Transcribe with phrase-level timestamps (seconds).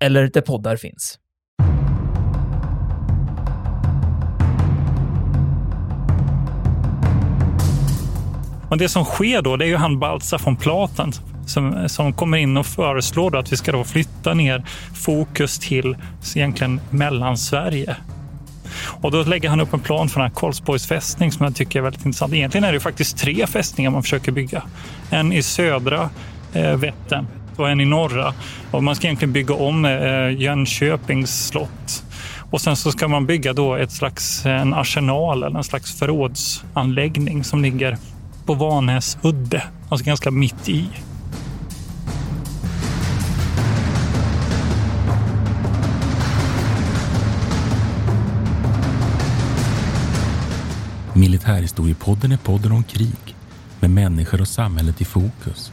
[0.00, 1.18] eller där poddar finns.
[8.70, 11.12] Och det som sker då, det är ju han Baltzar von Platen
[11.46, 15.96] som, som kommer in och föreslår att vi ska då flytta ner fokus till
[16.34, 17.96] egentligen Mellansverige.
[18.86, 21.78] Och då lägger han upp en plan för den här Karlsborgs fästning som jag tycker
[21.78, 22.32] är väldigt intressant.
[22.32, 24.62] Egentligen är det faktiskt tre fästningar man försöker bygga.
[25.10, 26.10] En i södra
[26.52, 28.34] eh, Vättern och en i norra.
[28.70, 32.04] Och man ska egentligen bygga om eh, Jönköpings slott.
[32.50, 35.98] Och sen så ska man bygga då ett slags eh, en arsenal eller en slags
[35.98, 37.98] förrådsanläggning som ligger
[38.46, 40.88] på Vanäs udde, alltså ganska mitt i.
[51.14, 53.36] Militärhistoriepodden är podden om krig
[53.80, 55.72] med människor och samhället i fokus.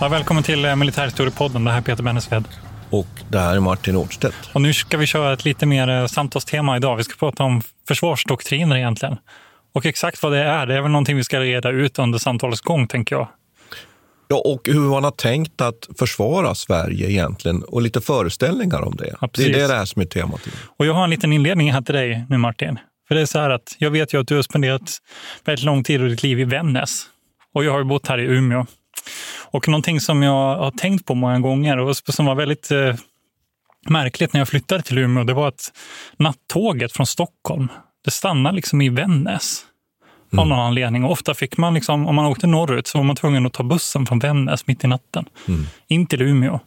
[0.00, 1.64] Ja, välkommen till eh, Militärhistoriepodden.
[1.64, 2.44] Det här är Peter Bennesved.
[2.90, 4.34] Och det här är Martin Årstedt.
[4.52, 6.96] Och nu ska vi köra ett lite mer eh, samtalstema idag.
[6.96, 9.16] Vi ska prata om försvarsdoktriner egentligen.
[9.74, 12.60] Och exakt vad det är, det är väl någonting vi ska reda ut under samtalets
[12.60, 13.28] gång, tänker jag.
[14.28, 19.16] Ja, och hur man har tänkt att försvara Sverige egentligen och lite föreställningar om det.
[19.20, 20.40] Ja, det är det här som är temat.
[20.76, 22.78] Och jag har en liten inledning här till dig nu, Martin.
[23.08, 24.98] För det är så här att jag vet ju att du har spenderat
[25.44, 27.02] väldigt lång tid av ditt liv i Vännäs.
[27.54, 28.66] Och jag har ju bott här i Umeå.
[29.50, 32.94] Och någonting som jag har tänkt på många gånger och som var väldigt eh,
[33.88, 35.72] märkligt när jag flyttade till Umeå, det var att
[36.16, 37.68] nattåget från Stockholm,
[38.04, 39.62] det stannar liksom i Vännäs.
[40.36, 41.04] Av någon anledning.
[41.04, 43.62] Och ofta fick man, liksom, om man åkte norrut, så var man tvungen att ta
[43.62, 45.24] bussen från Vännäs mitt i natten
[45.88, 46.60] in till Umeå.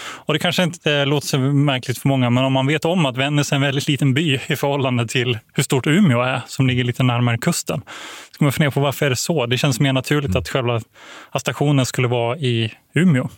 [0.00, 3.16] Och det kanske inte låter så märkligt för många, men om man vet om att
[3.16, 6.84] Vännäs är en väldigt liten by i förhållande till hur stort Umeå är, som ligger
[6.84, 7.82] lite närmare kusten,
[8.30, 9.46] ska man fundera på varför är det så?
[9.46, 10.80] Det känns mer naturligt att själva
[11.30, 13.28] att stationen skulle vara i Umeå.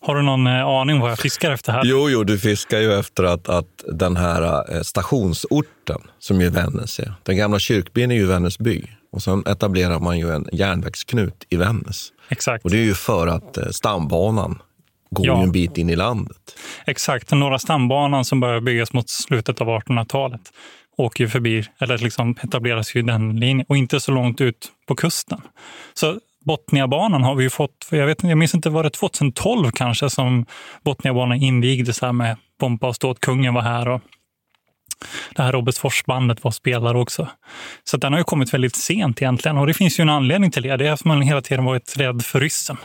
[0.00, 1.82] Har du någon eh, aning vad jag fiskar efter här?
[1.84, 6.98] Jo, jo, du fiskar ju efter att, att den här eh, stationsorten, som ju Vännäs
[6.98, 8.84] är, den gamla kyrkbyn är ju Vännäsby.
[9.12, 12.08] Och sen etablerar man ju en järnvägsknut i Vännäs.
[12.28, 12.64] Exakt.
[12.64, 14.58] Och det är ju för att eh, stambanan
[15.10, 15.36] går Ja.
[15.38, 16.56] ju en bit in i landet.
[16.86, 17.28] Exakt.
[17.28, 20.40] Den norra stambanan som började byggas mot slutet av 1800-talet
[20.96, 24.94] åker ju förbi, eller liksom etableras ju den linjen och inte så långt ut på
[24.94, 25.40] kusten.
[25.94, 29.70] Så Botniabanan har vi ju fått, för jag, vet, jag minns inte, var det 2012
[29.70, 30.46] kanske som
[30.84, 33.20] Botniabanan invigdes här med pompa och ståt.
[33.20, 34.00] Kungen var här och
[35.34, 37.28] det här Robertsforsbandet var spelare också.
[37.84, 40.62] Så den har ju kommit väldigt sent egentligen och det finns ju en anledning till
[40.62, 40.76] det.
[40.76, 42.76] Det är att man hela tiden varit rädd för ryssen.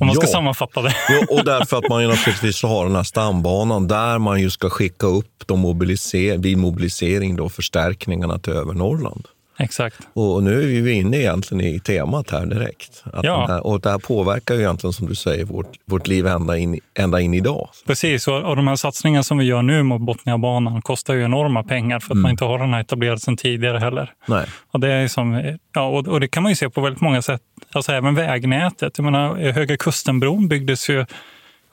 [0.00, 0.32] Om man ska Ja.
[0.32, 0.94] sammanfatta det.
[1.10, 4.70] Jo, och därför att man ju naturligtvis har den här stambanan där man ju ska
[4.70, 9.28] skicka upp de mobiliser vid mobilisering då förstärkningarna till övre Norrland.
[9.62, 9.96] Exakt.
[10.14, 13.04] Och nu är vi inne egentligen i temat här direkt.
[13.12, 13.46] Att Ja.
[13.48, 16.80] här, och det här påverkar ju egentligen, som du säger, vårt, vårt liv ända in,
[16.98, 17.68] ända in idag.
[17.86, 21.62] Precis, och och de här satsningarna som vi gör nu mot Botniabanan kostar ju enorma
[21.62, 24.10] pengar för att man inte har den här etablerad sedan tidigare heller.
[24.26, 24.46] Nej.
[24.70, 27.22] Och det, är som, ja, och, och det kan man ju se på väldigt många
[27.22, 27.40] sätt.
[27.72, 28.98] Alltså även vägnätet.
[28.98, 31.06] Jag menar, Höga Kustenbron byggdes ju,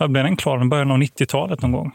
[0.08, 0.58] blev den klar?
[0.58, 1.92] Den början av 90-talet någon gång.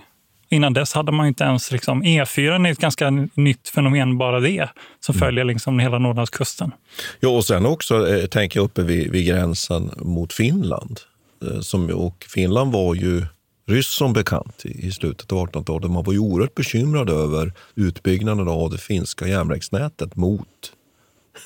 [0.55, 1.73] Innan dess hade man inte ens...
[1.73, 4.69] Liksom, E4 är ett ganska nytt fenomen, bara det,
[5.01, 6.73] som följer liksom hela Norrlandskusten.
[7.21, 11.01] Ja, och sen också eh, tänker jag uppe vid, vid gränsen mot Finland.
[11.43, 13.27] Eh, som, och Finland var ju
[13.67, 15.91] ryss som bekant i, i slutet av 1800-talet.
[15.91, 20.49] Man var ju oerhört bekymrad över utbyggnaden av det finska järnvägsnätet mot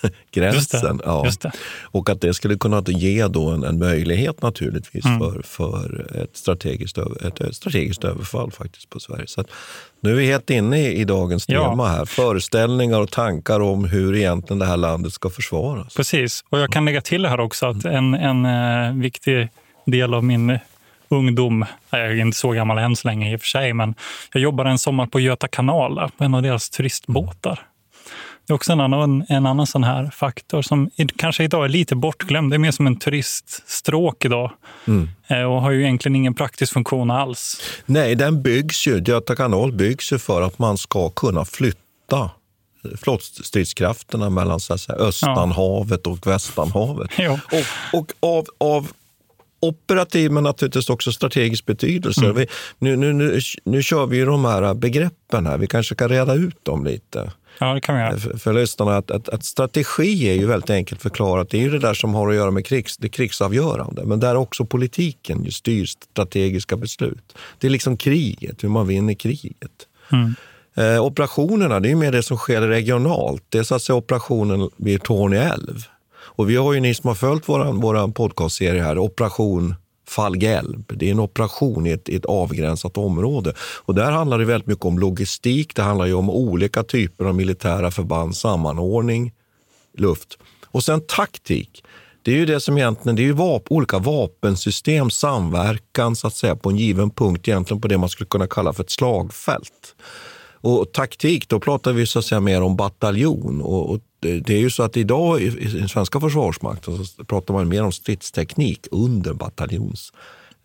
[0.31, 1.01] gränsen.
[1.05, 1.25] Ja.
[1.25, 1.53] just det.
[1.83, 5.19] Och att det skulle kunna ge då en, en möjlighet naturligtvis Mm.
[5.19, 9.27] för, för ett, strategiskt, över- ett, ett strategiskt överfall faktiskt på Sverige.
[9.27, 9.45] Så
[10.01, 11.69] nu är vi helt inne i, i dagens Ja.
[11.69, 12.05] tema här.
[12.05, 15.95] Föreställningar och tankar om hur egentligen det här landet ska försvaras.
[15.95, 19.49] Precis, och jag kan lägga till här också att en, en eh, viktig
[19.87, 20.59] del av min
[21.09, 21.65] ungdom.
[21.91, 23.95] Jag är inte så gammal än så länge i och för sig, men
[24.33, 27.61] jag jobbade en sommar på Göta kanal, på en av deras turistbåtar.
[28.49, 31.97] Det är också en annan, en annan sån här faktor som kanske idag är lite
[31.97, 32.53] bortglömd.
[32.53, 34.53] Det är mer som en turiststråk idag
[34.87, 35.09] mm.
[35.51, 37.61] och har ju egentligen ingen praktisk funktion alls.
[37.87, 42.31] Nej, den byggs ju, Göta kanal byggs ju för att man ska kunna flytta
[42.97, 47.11] flottstridskrafterna mellan så säga, Östanhavet och Västanhavet.
[47.53, 48.89] Och, och av, av
[49.61, 52.25] operativ men naturligtvis också strategisk betydelse.
[52.25, 52.37] Mm.
[52.37, 52.47] Vi,
[52.79, 56.35] nu, nu, nu, nu kör vi ju de här begreppen här, vi kanske kan reda
[56.35, 57.33] ut dem lite.
[57.61, 58.19] Ja, det kan vi göra.
[58.19, 61.51] För, för lyssnarna, att, att, att, strategi är ju väldigt enkelt förklarat.
[61.51, 64.05] Det är ju det där som har att göra med krigs, det krigsavgörande.
[64.05, 67.37] Men där också politiken ju styr strategiska beslut.
[67.59, 69.87] Det är liksom kriget, hur man vinner kriget.
[70.13, 70.35] Mm.
[70.75, 73.45] Eh, operationerna, det är mer det som sker regionalt.
[73.49, 75.85] Det är så att säga operationen vid Torne älv.
[76.17, 79.75] Och vi har ju, ni som har följt vår, vår podcastserie här, Operation
[80.09, 80.93] fallhjälp.
[80.97, 83.53] Det är en operation i ett, i ett, avgränsat område.
[83.59, 85.75] Och där handlar det väldigt mycket om logistik.
[85.75, 89.33] Det handlar ju om olika typer av militära förband, sammanordning,
[89.99, 90.39] luft.
[90.67, 91.85] Och sen taktik.
[92.23, 96.35] Det är ju det som egentligen, det är ju vap, olika vapensystem, samverkan så att
[96.35, 99.95] säga på en given punkt, egentligen på det man skulle kunna kalla för ett slagfält.
[100.61, 103.61] Och taktik, då pratar vi så att säga mer om bataljon.
[103.61, 107.69] Och, och det är ju så att idag i den svenska försvarsmakten så pratar man
[107.69, 110.13] mer om stridsteknik under bataljons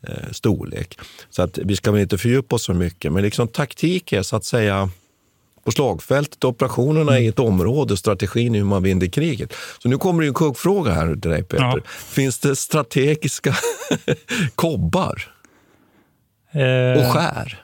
[0.07, 1.00] eh, storlek.
[1.30, 4.36] Så att vi ska väl inte fördjupa oss så mycket, men liksom taktik är så
[4.36, 4.90] att säga
[5.63, 9.54] på slagfältet, operationerna i ett område, strategin hur man vinner kriget.
[9.80, 11.63] Så nu kommer det en kuggfråga här till dig Peter.
[11.63, 11.80] Ja.
[11.88, 13.56] Finns det strategiska
[14.56, 15.31] kobbar
[16.51, 17.06] eh...
[17.06, 17.62] och skär?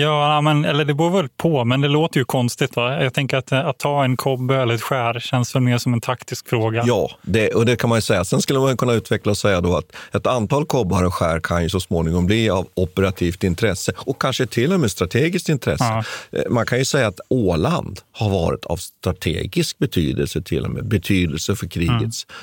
[0.00, 2.76] Ja, men, eller det beror väl på, men det låter ju konstigt.
[2.76, 3.02] Va?
[3.02, 6.00] Jag tänker att, att ta en kobbe eller ett skär känns väl mer som en
[6.00, 6.82] taktisk fråga.
[6.86, 8.24] Ja, det, och det kan man ju säga.
[8.24, 11.62] Sen skulle man kunna utveckla och säga då att ett antal kobbar och skär kan
[11.62, 15.84] ju så småningom bli av operativt intresse och kanske till och med strategiskt intresse.
[15.84, 16.04] Ja.
[16.38, 20.88] Eh, man kan ju säga att Åland har varit av strategisk betydelse till och med,
[20.88, 22.36] betydelse för krigets mm.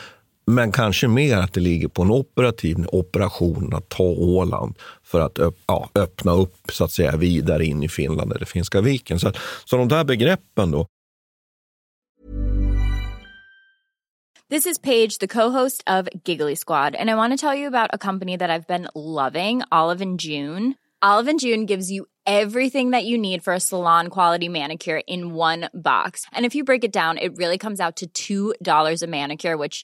[0.45, 4.75] Men kanske mer att det ligger på en operativ operation att ta Åland
[5.13, 9.19] för att ja, öppna upp så att säga vidare in i Finland eller Finska viken.
[9.19, 9.31] Så,
[9.65, 10.87] så de där begreppen då.
[14.49, 17.89] This is Paige, the co-host of Giggly Squad, and I want to tell you about
[17.93, 20.75] a company that I've been loving, Olive and June.
[21.01, 25.33] Olive and June gives you everything that you need for a salon quality manicure in
[25.33, 26.25] one box.
[26.33, 29.83] And if you break it down, it really comes out to $2 a manicure, which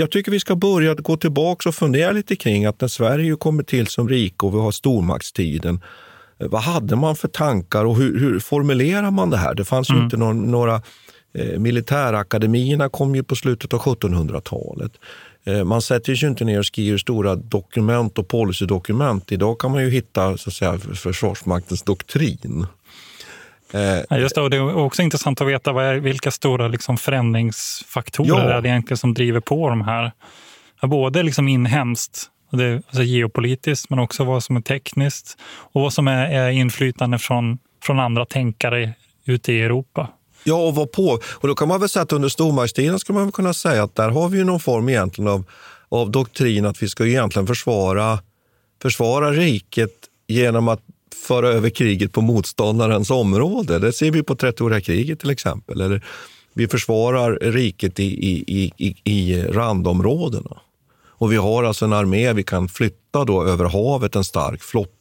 [0.00, 3.62] Jag tycker vi ska börja gå tillbaka och fundera lite kring att när Sverige kommer
[3.62, 5.80] till som rike och vi har stormaktstiden,
[6.38, 9.54] eh, vad hade man för tankar och hur, hur formulerar man det här?
[9.54, 10.00] Det fanns mm.
[10.00, 10.82] ju inte någon, några
[11.34, 14.92] eh, militärakademierna kom ju på slutet av 1700-talet.
[15.44, 19.32] Eh, man sätter sig inte ner och skriver stora dokument och policydokument.
[19.32, 22.66] Idag kan man ju hitta så att säga, Försvarsmaktens doktrin.
[23.72, 26.96] Eh, Just det, och det är också intressant att veta vad är, vilka stora liksom
[26.96, 28.52] förändringsfaktorer ja.
[28.52, 30.12] är det egentligen som driver på de här.
[30.82, 35.38] Både liksom inhemskt, det, alltså geopolitiskt, men också vad som är tekniskt
[35.72, 38.92] och vad som är, är inflytande från, från andra tänkare
[39.24, 40.08] ute i Europa.
[40.44, 41.20] Ja, och var på.
[41.34, 43.94] Och då kan man väl säga att under stormaktstiden ska man väl kunna säga att
[43.94, 45.44] där har vi ju någon form egentligen av,
[45.88, 48.18] av doktrin att vi ska egentligen försvara,
[48.82, 49.92] försvara riket
[50.28, 50.80] genom att
[51.22, 53.78] föra över kriget på motståndarens område.
[53.78, 55.80] Det ser vi på 30-åriga kriget till exempel.
[55.80, 56.04] Eller
[56.54, 60.60] vi försvarar riket i, i, i, i randområdena.
[61.08, 64.97] Och vi har alltså en armé vi kan flytta då över havet, en stark flotta.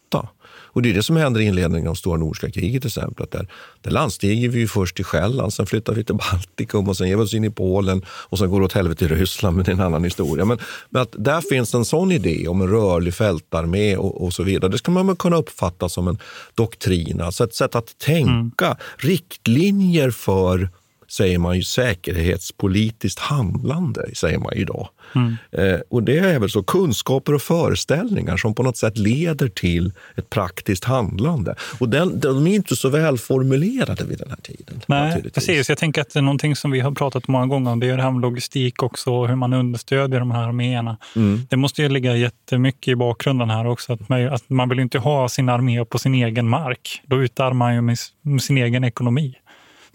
[0.77, 3.27] Och det är det som händer i inledningen av stora nordiska kriget till exempel.
[3.31, 3.47] Där,
[3.81, 7.23] där landstiger vi först till Själland, sen flyttar vi till Baltikum och sen ger vi
[7.23, 9.73] oss in i Polen och sen går det åt helvete i Ryssland, men det är
[9.73, 10.45] en annan historia.
[10.45, 10.57] Men,
[10.89, 14.71] men att där finns en sån idé om en rörlig fältarmé och, och så vidare.
[14.71, 16.17] Det ska man kunna uppfatta som en
[16.55, 18.77] doktrin, alltså ett sätt att tänka, mm.
[18.97, 20.69] riktlinjer för
[21.11, 24.89] säger man ju säkerhetspolitiskt handlande, säger man idag.
[25.15, 25.37] Mm.
[25.51, 29.91] Eh, och det är väl så kunskaper och föreställningar som på något sätt leder till
[30.15, 31.55] ett praktiskt handlande.
[31.79, 34.81] Och den, de är inte så välformulerade vid den här tiden.
[34.87, 35.69] Nej, precis.
[35.69, 37.79] Jag tänker att det är någonting som vi har pratat många gånger om.
[37.79, 40.97] Det är det här med logistik också, hur man understödjer de här arméerna.
[41.15, 41.47] Mm.
[41.49, 43.93] Det måste ju ligga jättemycket i bakgrunden här också.
[43.93, 47.01] Att man, att man vill inte ha sin armé på sin egen mark.
[47.05, 47.95] Då utarmar man
[48.25, 49.35] ju sin egen ekonomi.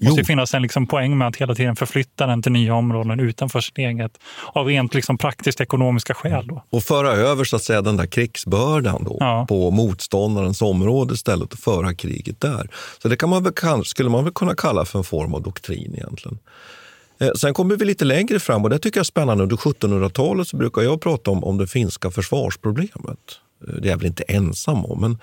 [0.03, 3.21] Det måste finnas en liksom poäng med att hela tiden förflytta den till nya områden
[3.21, 4.19] utanför sitt eget,
[4.53, 6.47] av rent liksom praktiskt ekonomiska skäl.
[6.47, 6.65] Då.
[6.71, 9.47] Och föra över så att säga, den där krigsbördan då, ja.
[9.49, 12.69] på motståndarens område istället och föra kriget där.
[13.03, 15.95] Så det kan man väl, skulle man väl kunna kalla för en form av doktrin
[15.95, 16.39] egentligen.
[17.21, 19.43] Eh, sen kommer vi lite längre fram och det tycker jag är spännande.
[19.43, 23.19] Under 1700-talet så brukar jag prata om, om det finska försvarsproblemet.
[23.69, 25.19] Eh, det är jag väl inte ensam om, men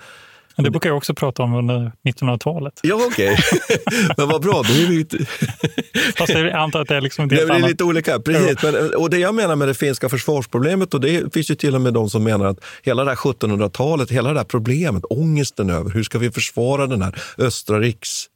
[0.60, 2.80] men det brukar jag också prata om under 1900-talet.
[2.82, 3.32] Ja, okej.
[3.32, 3.78] Okay.
[4.16, 4.52] Men vad bra.
[4.52, 5.06] Då är vi.
[6.16, 8.18] Fast jag antar att det är liksom det är lite olika.
[8.18, 8.62] Precis.
[8.62, 11.80] Men, och det jag menar med det finska försvarsproblemet, och det finns ju till och
[11.80, 15.90] med de som menar att hela det här 1700-talet, hela det här problemet, ångesten över
[15.90, 18.26] hur ska vi försvara den här östra riks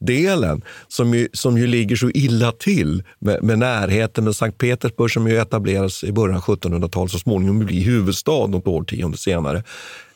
[0.00, 5.10] delen som ju, som ju ligger så illa till med, med närheten med Sankt Petersburg
[5.10, 9.62] som ju etableras i början av 1700-talet så småningom blir huvudstad något årtionde senare.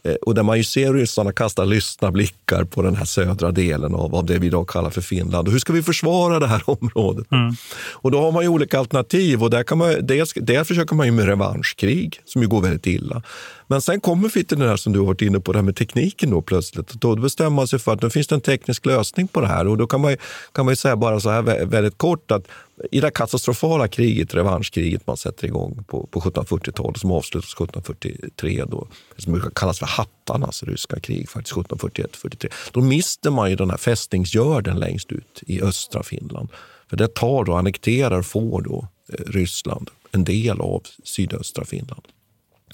[0.05, 3.95] Eh, och där man ju ser ryssarna kasta lystna blickar på den här södra delen
[3.95, 5.49] av, av det vi idag kallar för Finland.
[5.49, 7.33] Och hur ska vi försvara det här området?
[7.33, 7.55] Mm.
[7.93, 9.43] Och då har man ju olika alternativ.
[9.43, 12.87] och där, kan man, dels, där försöker man ju med revanschkrig, som ju går väldigt
[12.87, 13.23] illa.
[13.67, 15.65] Men sen kommer vi till det där som du har varit inne på, det här
[15.65, 16.93] med tekniken då plötsligt.
[16.93, 19.67] Då bestämmer man sig för att nu finns det en teknisk lösning på det här.
[19.67, 20.17] Och då kan man,
[20.53, 22.47] kan man ju säga bara så här väldigt kort att
[22.90, 28.88] i det katastrofala kriget, revanschkriget man sätter igång på, på 1740-talet som avslutas 1743, då,
[29.16, 32.52] som brukar kallas för hattarnas ryska krig, faktiskt 1741-43.
[32.73, 36.49] Då mister man ju den här fästningsgörden längst ut i östra Finland.
[36.90, 42.02] För det tar och annekterar, får då eh, Ryssland en del av sydöstra Finland.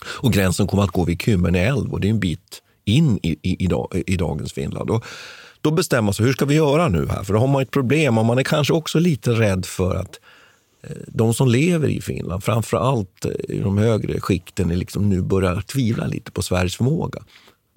[0.04, 3.30] Och gränsen kommer att gå vid Kymmene älv och det är en bit in i,
[3.42, 3.69] i, i,
[4.07, 4.90] i dagens Finland.
[4.90, 5.04] Och
[5.61, 7.23] då bestämmer man sig, hur ska vi göra nu här?
[7.23, 10.21] För då har man ett problem och man är kanske också lite rädd för att
[10.83, 15.23] eh, de som lever i Finland, framför allt eh, i de högre skikten, liksom nu
[15.23, 17.23] börjar tvivla lite på Sveriges förmåga.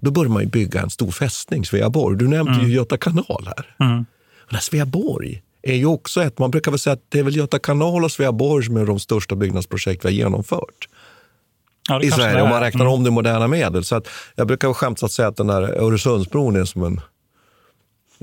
[0.02, 2.18] Då börjar man bygga en stor fästning, Sveaborg.
[2.18, 2.68] Du nämnde mm.
[2.68, 3.76] ju Göta kanal här.
[3.80, 4.06] Mm.
[4.52, 7.60] Och Sveaborg är ju också ett, man brukar väl säga att det är väl Göta
[7.60, 10.88] kanal och Sveaborg som är de största byggnadsprojekt vi har genomfört.
[11.90, 12.94] Ja, i Sverige, om man räknar mm.
[12.94, 13.84] om det moderna medel.
[13.84, 17.02] Så att jag brukar skämtsamt säga att den där Öresundsbron är som en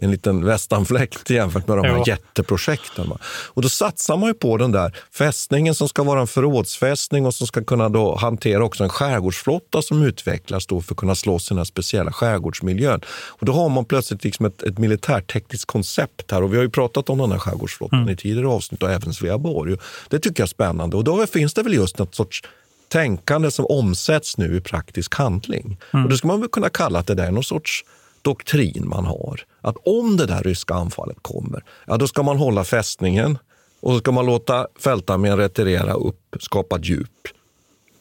[0.01, 2.05] en liten västanfläkt jämfört med de här ja.
[2.07, 3.13] jätteprojekten.
[3.47, 7.35] Och då satsar man ju på den där fästningen som ska vara en förrådsfästning och
[7.35, 11.47] som ska kunna då hantera också en skärgårdsflotta som utvecklas då för att kunna slåss
[11.47, 13.01] i den här speciella skärgårdsmiljön.
[13.09, 16.71] Och då har man plötsligt liksom ett, ett militärtekniskt koncept här och vi har ju
[16.71, 18.11] pratat om den här skärgårdsflottan mm.
[18.11, 19.77] i tidigare avsnitt och även Sveaborg.
[20.09, 22.43] Det tycker jag är spännande och då finns det väl just något sorts
[22.89, 25.79] tänkande som omsätts nu i praktisk handling.
[25.93, 26.05] Mm.
[26.05, 27.85] Och då ska man väl kunna kalla att det är någon sorts
[28.23, 29.41] doktrin man har.
[29.61, 33.39] Att om det där ryska anfallet kommer, ja, då ska man hålla fästningen
[33.81, 37.09] och så ska man låta fältarmén retirera upp, skapa djup.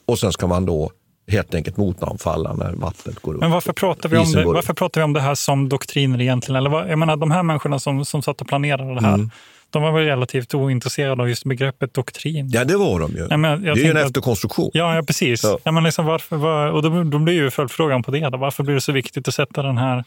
[0.06, 0.92] Och sen ska man då
[1.28, 3.40] helt enkelt motanfalla när vattnet går upp.
[3.40, 6.56] Men varför pratar vi om det, varför pratar vi om det här som doktriner egentligen?
[6.56, 9.32] Eller vad, jag menar, de här människorna som, som satt och planerade det här, mm.
[9.70, 12.50] De var väl relativt ointresserade av just begreppet doktrin.
[12.52, 13.28] Ja, det var de ju.
[13.30, 14.72] Ja, men det är ju en efterkonstruktion.
[14.74, 15.44] Ja, ja precis.
[15.44, 15.60] Ja.
[15.64, 18.30] Ja, men liksom varför, var, och då, då blir ju följdfrågan på det.
[18.30, 18.38] Då.
[18.38, 20.04] Varför blir det så viktigt att sätta den här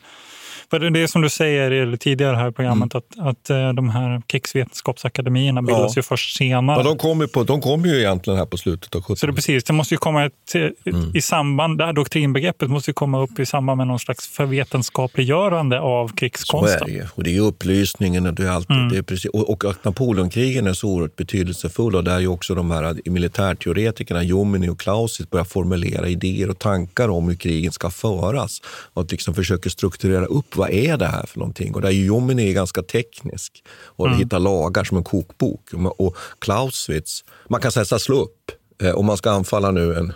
[0.73, 3.05] för det är som du säger tidigare här i programmet, mm.
[3.19, 5.99] att, att eh, de här krigsvetenskapsakademierna bildas ja.
[6.01, 6.77] ju först senare.
[6.77, 9.65] Ja, de kommer de kom ju egentligen här på slutet av 70 Så det, precis,
[9.65, 11.17] det måste ju komma ett, mm.
[11.17, 15.81] i samband, det här doktrinbegreppet måste ju komma upp i samband med någon slags förvetenskapliggörande
[15.81, 16.79] av krigskonsten.
[16.79, 18.89] Så är det Och det är upplysningen, och, det är alltid, mm.
[18.89, 21.99] det är precis, och, och att Napoleonkrigen är så oerhört betydelsefulla.
[21.99, 26.59] Och där är ju också de här militärteoretikerna, Jomini och Clausitz, börjar formulera idéer och
[26.59, 28.61] tankar om hur krigen ska föras.
[28.95, 31.75] Och att liksom försöker strukturera upp vad är det här för någonting?
[31.75, 34.19] Och där Jomini är ganska teknisk och mm.
[34.19, 35.71] hittar lagar som en kokbok.
[35.99, 38.51] Och Clausewitz, man kan säga slå upp,
[38.83, 40.13] eh, om man ska anfalla nu en,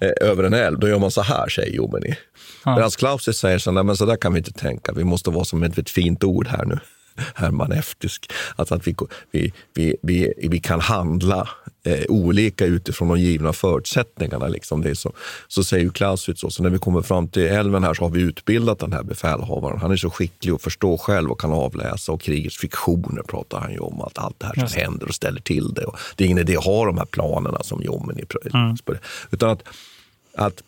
[0.20, 2.16] över en älv, då gör man så här, säger Jomini.
[2.64, 2.74] Ja.
[2.74, 5.44] Medan Clausewitz säger så, nej men så där kan vi inte tänka, vi måste vara
[5.44, 6.78] som ett, ett fint ord här nu.
[7.34, 8.32] Hermaneftisk.
[8.56, 8.94] Alltså att vi,
[9.30, 11.48] vi, vi, vi, vi kan handla
[11.84, 14.48] eh, olika utifrån de givna förutsättningarna.
[14.48, 14.82] Liksom.
[14.82, 15.12] Det är så,
[15.48, 18.78] så säger Clausewitz också, när vi kommer fram till älven här så har vi utbildat
[18.78, 19.80] den här befälhavaren.
[19.80, 22.12] Han är så skicklig och förstår själv och kan avläsa.
[22.12, 24.74] Och krigets fiktioner pratar han ju om, att allt det här som Just.
[24.74, 25.84] händer och ställer till det.
[25.84, 28.76] Och det är ingen idé att ha de här planerna som Jomini mm.
[29.30, 29.62] Utan att,
[30.34, 30.62] att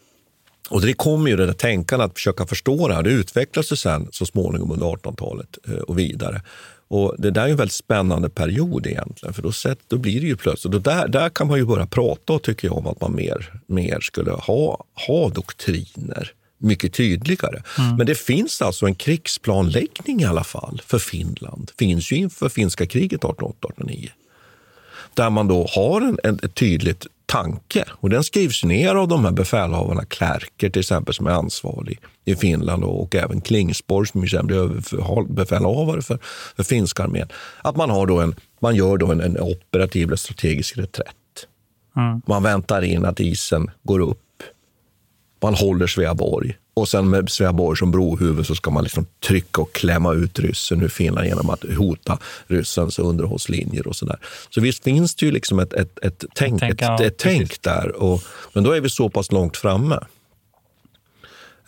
[0.71, 3.03] och det kommer ju det där tänkandet att försöka förstå det här.
[3.03, 6.43] Det utvecklas ju sen så småningom under 1800-talet eh, och vidare.
[6.89, 10.27] Och Det där är en väldigt spännande period egentligen, för då, sett, då blir det
[10.27, 10.75] ju plötsligt...
[10.75, 14.01] Och där, där kan man ju börja prata tycker jag, om att man mer, mer
[14.01, 17.63] skulle ha, ha doktriner mycket tydligare.
[17.79, 17.97] Mm.
[17.97, 21.71] Men det finns alltså en krigsplanläggning i alla fall för Finland.
[21.79, 24.11] Finns ju inför finska kriget 1808-1809
[25.17, 27.85] där man då har en, en, ett tydligt tanke.
[27.91, 32.37] Och den skrivs ner av de här befälhavarna, Klerker till exempel, som är ansvarig i
[32.37, 36.19] Finland och även Klingsborg som sen blir befälhavare för,
[36.57, 37.29] för finska armén.
[37.63, 41.17] Att man, har då en, man gör då en, en operativ eller strategisk reträtt.
[41.97, 42.23] Mm.
[42.27, 44.19] Man väntar in att isen går upp.
[45.43, 46.57] Man håller Sveaborg.
[46.75, 50.83] Och sen med Sveaborg som brohuvud så ska man liksom trycka och klämma ut ryssen
[50.83, 54.19] ur Finland genom att hota ryssens underhållslinjer och sådär.
[54.51, 57.97] Så visst finns det ju liksom ett, ett, ett, tänk, tänk, ett, ett tänk där.
[57.97, 59.99] Och, men då är vi så pass långt framme.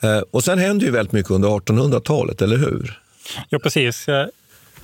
[0.02, 3.00] Eh, och sen händer ju väldigt mycket under 1800-talet, eller hur?
[3.48, 4.06] Ja, precis.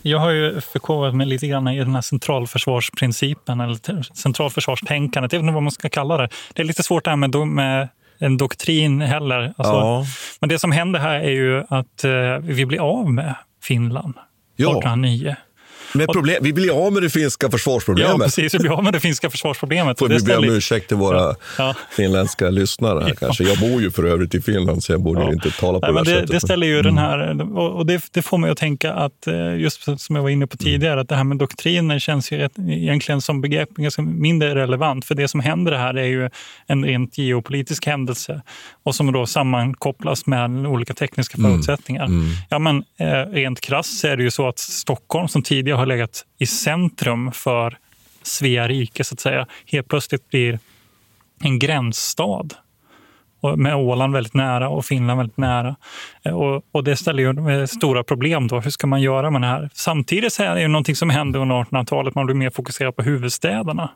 [0.02, 5.62] Jag har ju förkovrat mig lite grann i den här centralförsvarsprincipen, eller centralförsvarstänkandet, inte vad
[5.62, 6.28] man ska kalla det.
[6.54, 7.88] Det är lite svårt det här med, med
[8.22, 9.54] en doktrin heller.
[9.56, 10.04] Alltså, ja.
[10.40, 14.14] Men det som händer här är ju att eh, vi blir av med Finland
[14.56, 14.70] ja.
[14.70, 15.36] 1809.
[15.94, 18.12] Men problem, vi blir av med det finska försvarsproblemet.
[18.18, 18.54] Ja, precis.
[18.54, 19.98] Vi blir av med det finska försvarsproblemet.
[19.98, 21.74] Får vi be om ursäkt till våra ja.
[21.96, 23.44] finländska lyssnare här kanske.
[23.44, 25.32] Jag bor ju för övrigt i Finland, så jag borde ja.
[25.32, 26.30] inte tala på Nej, det men det, sättet.
[26.30, 26.94] Det ställer ju mm.
[26.94, 30.30] den här, och det, det, får mig att tänka att, eh, just som jag var
[30.30, 30.72] inne på mm.
[30.72, 35.04] tidigare, att det här med doktriner känns ju rätt, egentligen som begrepp ganska mindre relevant.
[35.04, 36.30] För det som händer här är ju
[36.66, 38.42] en rent geopolitisk händelse
[38.82, 41.50] och som då sammankopplas med olika tekniska mm.
[41.50, 42.04] förutsättningar.
[42.04, 42.26] Mm.
[42.50, 46.24] Ja, men eh, rent krasst är det ju så att Stockholm, som tidigare har legat
[46.38, 47.78] i centrum för
[48.22, 50.58] Svea rike, så att säga, helt plötsligt blir
[51.40, 52.48] en gränsstad
[53.56, 55.76] med Åland väldigt nära och Finland väldigt nära.
[56.22, 58.48] Eh, och, och det ställer ju eh, stora problem.
[58.48, 58.60] då.
[58.60, 59.70] Hur ska man göra med det här?
[59.74, 62.14] Samtidigt är det någonting som händer under 1800-talet.
[62.14, 63.90] Man blir mer fokuserad på huvudstäderna.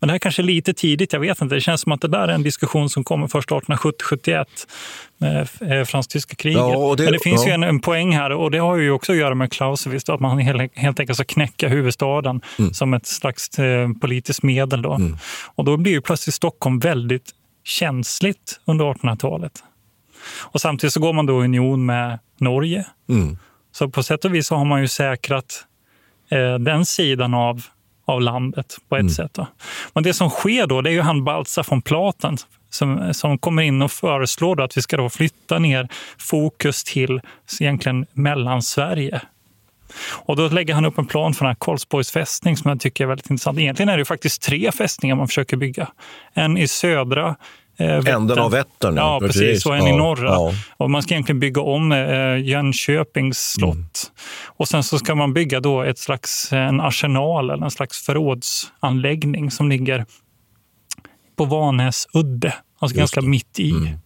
[0.00, 1.54] Men det här kanske är lite tidigt, jag vet inte.
[1.54, 4.44] Det känns som att det där är en diskussion som kommer först 1870-71
[5.86, 6.58] fransk-tyska kriget.
[6.58, 7.48] Ja, det, Men det finns ja.
[7.48, 10.20] ju en, en, poäng här och det har ju också att göra med Clausewitz, att
[10.20, 12.74] man helt, helt enkelt ska knäcka huvudstaden mm.
[12.74, 14.82] som ett slags eh, politiskt medel.
[14.82, 14.92] Då.
[14.92, 15.16] Mm.
[15.54, 17.30] Och då blir ju plötsligt Stockholm väldigt
[17.64, 19.52] känsligt under 1800-talet.
[20.38, 22.86] Och samtidigt så går man då i union med Norge.
[23.08, 23.38] Mm.
[23.72, 25.64] Så på sätt och vis så har man ju säkrat
[26.30, 27.62] eh, den sidan av
[28.08, 29.12] av landet på ett mm.
[29.12, 29.34] sätt.
[29.34, 29.46] Då.
[29.94, 32.36] Men det som sker då, det är ju han Baltzar von Platen
[32.70, 37.20] som, som kommer in och föreslår att vi ska då flytta ner fokus till
[37.60, 39.20] egentligen Mellansverige.
[40.10, 43.04] Och då lägger han upp en plan för den här Karlsborgs fästning som jag tycker
[43.04, 43.58] är väldigt intressant.
[43.58, 45.88] Egentligen är det faktiskt tre fästningar man försöker bygga.
[46.34, 47.36] En i södra
[47.80, 48.96] Eh, Änden av Vättern.
[48.96, 49.66] Ja, precis.
[49.66, 50.28] Och en ja, i norra.
[50.28, 50.52] Ja.
[50.76, 53.74] Och man ska egentligen bygga om eh, Jönköpings slott.
[53.74, 53.86] Mm.
[54.46, 59.50] Och sen så ska man bygga då ett slags, en arsenal, eller en slags förrådsanläggning
[59.50, 60.06] som ligger
[61.38, 63.28] på Vanäsudde, alltså Just ganska det.
[63.28, 63.70] mitt i.
[63.70, 63.98] Mm.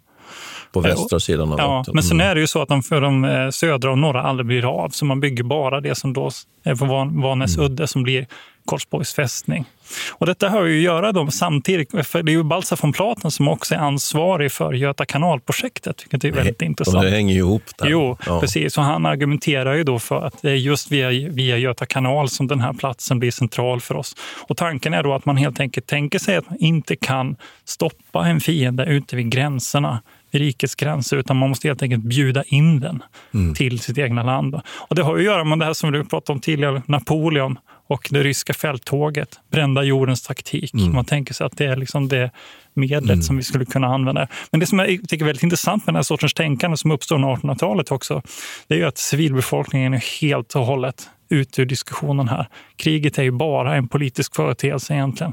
[0.73, 1.95] På västra sidan av ja, Vättern.
[1.95, 2.31] Men sen mm.
[2.31, 4.89] är det ju så att de för de eh, södra och norra aldrig blir av,
[4.89, 6.31] så man bygger bara det som då
[6.65, 6.85] är på
[7.23, 7.89] Vanäsudde mm.
[7.89, 8.27] som blir
[8.67, 9.65] Karlsborgs fästning.
[10.11, 13.31] Och detta har ju att göra då samtidigt, för det är ju Balsa von Platen
[13.31, 17.03] som också är ansvarig för Göta kanalprojektet, vilket är väldigt Nej, intressant.
[17.05, 17.87] Det hänger ju ihop där.
[17.87, 18.41] Jo, ja.
[18.41, 18.79] precis.
[18.79, 22.47] Och han argumenterar ju då för att det är just via, via Göta kanal som
[22.47, 24.17] den här platsen blir central för oss.
[24.49, 28.27] Och tanken är då att man helt enkelt tänker sig att man inte kan stoppa
[28.27, 30.03] en fiende ute vid gränserna
[30.39, 33.03] rikets gränser, utan man måste helt enkelt bjuda in den
[33.35, 33.55] mm.
[33.55, 34.61] till sitt egna land.
[34.89, 38.09] Och det har att göra med det här som vi pratade om tidigare, Napoleon och
[38.11, 40.75] det ryska fälttåget, brända jordens taktik.
[40.75, 40.93] Mm.
[40.93, 42.31] Man tänker sig att det är liksom det
[42.75, 43.23] medlet mm.
[43.23, 44.29] som vi skulle kunna använda.
[44.51, 47.17] Men det som jag tycker är väldigt intressant med den här sortens tänkande som uppstår
[47.17, 48.23] under 1800-talet också,
[48.69, 52.49] det är ju att civilbefolkningen är helt och hållet ut ur diskussionen här.
[52.77, 55.33] Kriget är ju bara en politisk företeelse egentligen.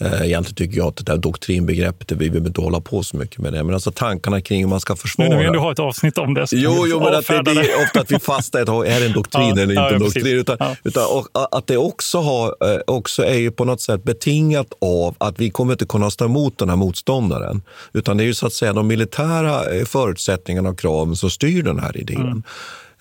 [0.00, 3.52] egentligen tycker jag att det där doktrinbegreppet, vi behöver inte hålla på så mycket med
[3.52, 3.62] det.
[3.62, 5.28] Men alltså tankarna kring hur man ska försvara.
[5.28, 6.46] Nu när vi har ett avsnitt om det.
[6.52, 9.48] Jo, jo men att det, det är ofta att vi fastnar är det en doktrin
[9.56, 10.26] ja, eller inte ja, en doktrin?
[10.26, 10.76] Utan, ja.
[10.84, 11.04] utan
[11.50, 15.50] att det också, har, eh, också är ju på något sätt betingat av att vi
[15.50, 17.62] kommer inte kunna stå emot den här motståndaren.
[17.92, 21.62] Utan det är ju så att säga de militära eh, förutsättningarna och kraven som styr
[21.62, 22.42] den här idén.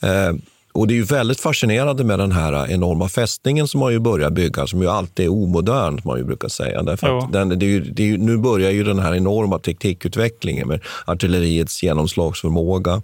[0.01, 0.41] Mm.
[0.79, 4.29] Och Det är ju väldigt fascinerande med den här enorma fästningen som man ju börjar
[4.29, 6.83] bygga, som ju alltid är omodern, som man ju brukar säga.
[6.83, 10.67] Därför den, det är ju, det är ju, nu börjar ju den här enorma teknikutvecklingen
[10.67, 13.01] med artilleriets genomslagsförmåga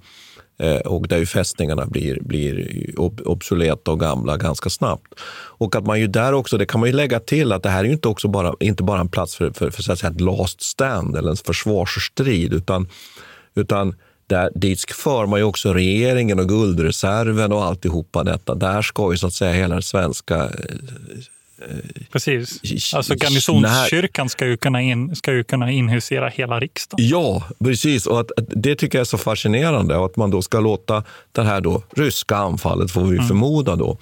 [0.60, 2.70] eh, och där ju fästningarna blir, blir
[3.26, 5.14] obsoleta och gamla ganska snabbt.
[5.58, 7.80] Och att man ju där också, det kan man ju lägga till, att det här
[7.80, 10.12] är ju inte, också bara, inte bara en plats för, för, för, så att säga,
[10.12, 12.88] ett last stand eller en försvarsstrid, utan,
[13.56, 13.96] utan
[14.28, 18.56] där, dit för man ju också regeringen och guldreserven och alltihopa detta.
[18.56, 20.50] Där ska ju så att säga hela den svenska eh,
[22.12, 22.94] Precis.
[22.94, 27.08] Alltså garnisonskyrkan ska ju kunna, in, ska ju kunna inhusera hela riksdagen.
[27.08, 28.08] Ja, precis.
[28.08, 29.98] Och att, att, det tycker jag är så fascinerande.
[29.98, 33.28] Och att man då ska låta det här då, ryska anfallet, får vi mm.
[33.28, 33.98] förmoda, då,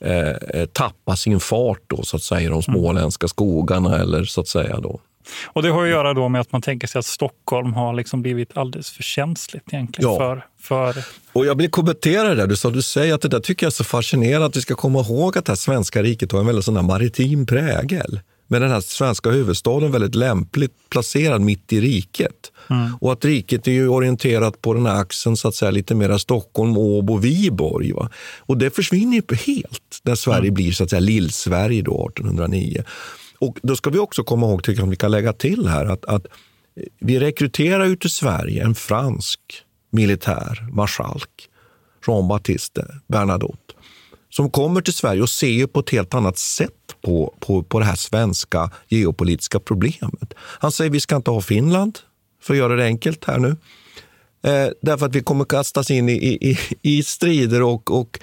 [0.00, 2.62] eh, eh, tappa sin fart då, så att säga, i de mm.
[2.62, 3.98] småländska skogarna.
[3.98, 5.00] Eller så att säga då,
[5.46, 8.22] och det har att göra då med att man tänker sig att Stockholm har liksom
[8.22, 10.10] blivit alldeles för känsligt egentligen.
[10.10, 10.18] Ja.
[10.18, 11.04] För, för...
[11.32, 12.46] Och jag vill kommentera det där.
[12.46, 14.46] Du, sa, du säger att det där tycker jag är så fascinerande.
[14.46, 17.46] Att vi ska komma ihåg att det här svenska riket har en väldigt sån maritim
[17.46, 18.20] prägel.
[18.52, 22.52] Men den här svenska huvudstaden väldigt lämpligt placerad mitt i riket.
[22.70, 22.96] Mm.
[23.00, 26.18] Och att riket är ju orienterat på den här axeln så att säga lite mer
[26.18, 27.92] Stockholm, Åbo, Viborg.
[27.92, 28.10] Va?
[28.38, 30.54] Och det försvinner ju helt när Sverige mm.
[30.54, 32.84] blir så att säga Lill-Sverige 1809.
[33.40, 36.04] Och då ska vi också komma ihåg, tycker jag, vi kan lägga till här, att,
[36.04, 36.26] att
[37.00, 39.40] vi rekryterar ju till Sverige en fransk
[39.90, 41.48] militär marskalk,
[42.06, 43.74] Jean-Baptiste Bernadotte,
[44.30, 47.84] som kommer till Sverige och ser på ett helt annat sätt på, på, på det
[47.84, 50.34] här svenska geopolitiska problemet.
[50.38, 51.98] Han säger vi ska inte ha Finland,
[52.42, 53.56] för att göra det enkelt här nu.
[54.42, 58.18] Eh, därför att vi kommer kastas in i, i, i strider och, och,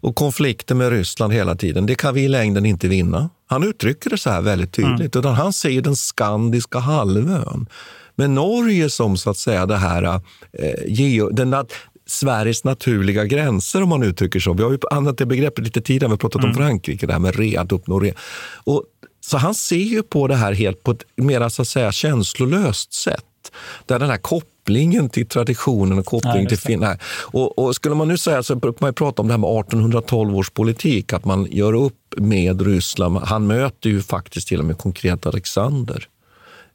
[0.00, 1.86] och konflikter med Ryssland hela tiden.
[1.86, 3.30] Det kan vi i längden inte vinna.
[3.52, 5.14] Han uttrycker det så här väldigt tydligt.
[5.14, 5.20] Mm.
[5.20, 7.66] Utan han säger den skandiska halvön.
[8.14, 10.20] Med Norge som så att säga det här, eh,
[10.86, 11.54] geo, den,
[12.06, 14.52] Sveriges naturliga gränser om man uttrycker så.
[14.52, 16.50] Vi har ju använt det begreppet lite tidigare, vi har pratat mm.
[16.50, 18.12] om Frankrike, det här med re, att uppnå re.
[18.64, 18.84] Och,
[19.20, 22.92] så han ser ju på det här helt på ett mer så att säga, känslolöst
[22.92, 23.24] sätt.
[23.86, 26.98] Där den här kopplingen till traditionen och kopplingen till Finland.
[27.20, 30.36] Och, och, skulle man nu säga så brukar man prata om det här med 1812
[30.36, 33.16] års politik, att man gör upp med Ryssland.
[33.16, 36.08] Han möter ju faktiskt till och med konkret Alexander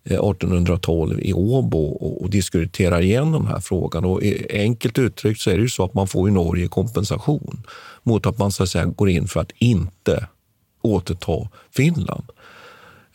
[0.03, 4.05] eh, 1812 i Åbo och, diskuterar igenom den här frågan.
[4.05, 7.63] Och e, enkelt uttryckt så är det ju så att man får i Norge kompensation
[8.03, 10.27] mot att man så att säga, går in för att inte
[10.81, 12.23] återta Finland.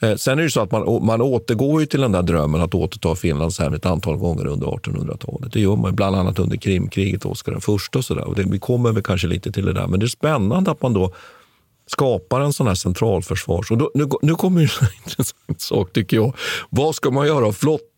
[0.02, 2.74] Eh, sen är det så att man, man återgår ju till den där drömmen att
[2.74, 5.52] återta Finland sen ett antal gånger under 1800-talet.
[5.52, 7.56] Det gör man bland annat under Krimkriget, Oskar I
[7.98, 8.24] och så där.
[8.24, 10.82] Och det, vi kommer väl kanske lite till det där, men det är spännande att
[10.82, 11.14] man då
[11.86, 13.70] skapar en sån här centralförsvars...
[13.70, 16.36] Och då, nu, nu kommer en intressant sak, tycker jag.
[16.70, 17.52] Vad ska man göra av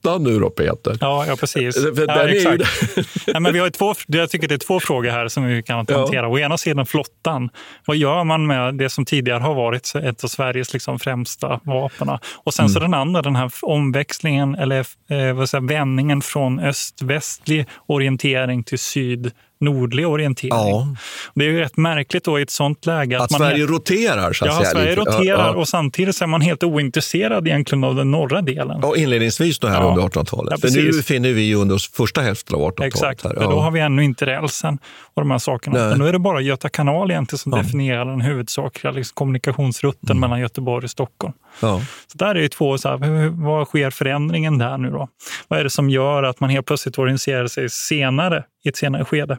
[0.05, 0.99] flottan nu då, Peter?
[1.01, 1.77] Ja, ja precis.
[2.07, 2.65] Ja, exakt.
[3.27, 5.77] ja, men vi har två, jag tycker det är två frågor här som vi kan
[5.77, 6.09] hantera.
[6.13, 6.29] Ja.
[6.29, 7.51] Å ena sidan flottan.
[7.87, 12.19] Vad gör man med det som tidigare har varit ett av Sveriges liksom främsta vapen?
[12.45, 12.73] Och sen mm.
[12.73, 18.79] så den andra, den här omväxlingen eller eh, vad säger, vändningen från öst-västlig orientering till
[18.79, 19.33] syd
[19.65, 20.51] nordlig orientering.
[20.51, 20.87] Ja.
[21.35, 23.17] Det är ju rätt märkligt då i ett sånt läge.
[23.17, 24.71] Att, att Sverige roterar så att ja, säga.
[24.71, 28.79] Sverige roterar ja, och samtidigt är man helt ointresserad egentligen av den norra delen.
[28.83, 30.61] Ja, inledningsvis då här under 1800-talet.
[30.61, 32.95] För nu befinner vi under första hälften av 1800-talet.
[32.95, 34.79] Exakt, för då har vi ännu inte rälsen
[35.15, 35.79] och de här sakerna.
[35.79, 40.21] Men nu är det bara Göta kanal egentligen som definierar den huvudsakliga liksom, kommunikationsrutten mm.
[40.21, 41.35] mellan Göteborg och Stockholm.
[41.61, 41.79] Så
[42.15, 45.09] där är ju två, så här, vad sker förändringen där nu då?
[45.49, 49.05] Vad är det som gör att man helt plötsligt orienterar sig senare i ett senare
[49.05, 49.39] skede?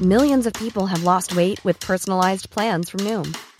[0.00, 3.32] Millions of people have lost weight with personalized plans from Noom.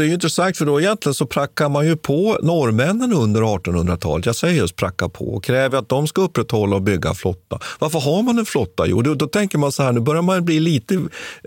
[0.00, 4.26] Det är ju intressant för då egentligen så prackar man ju på norrmännen under 1800-talet.
[4.26, 7.58] Jag säger just pracka på och kräver att de ska upprätthålla och bygga flotta.
[7.78, 8.86] Varför har man en flotta?
[8.86, 11.00] Jo, då, då tänker man så här, nu börjar man bli lite eh,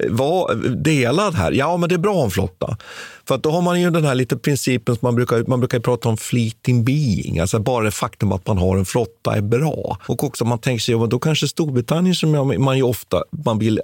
[0.10, 1.52] va, delad här.
[1.52, 2.78] Ja, men det är bra att en flotta.
[3.28, 5.80] För att då har man ju den här lite principen som man brukar, man brukar
[5.80, 9.98] prata om fleeting being, alltså bara det faktum att man har en flotta är bra.
[10.08, 13.82] Och också man tänker sig, ja, då kanske Storbritannien som man ju ofta man vill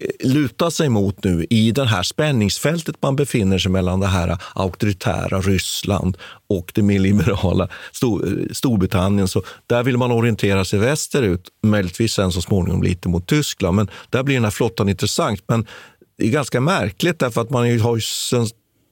[0.00, 4.38] eh, luta sig mot nu i det här spänningsfältet man befinner sig mellan det här
[4.54, 6.16] auktoritära Ryssland
[6.46, 9.28] och det mer liberala eh, Storbritannien.
[9.28, 13.76] Så där vill man orientera sig västerut, möjligtvis sen så småningom lite mot Tyskland.
[13.76, 15.42] Men där blir den här flottan intressant.
[15.46, 15.66] Men
[16.18, 18.02] det är ganska märkligt därför att man har ju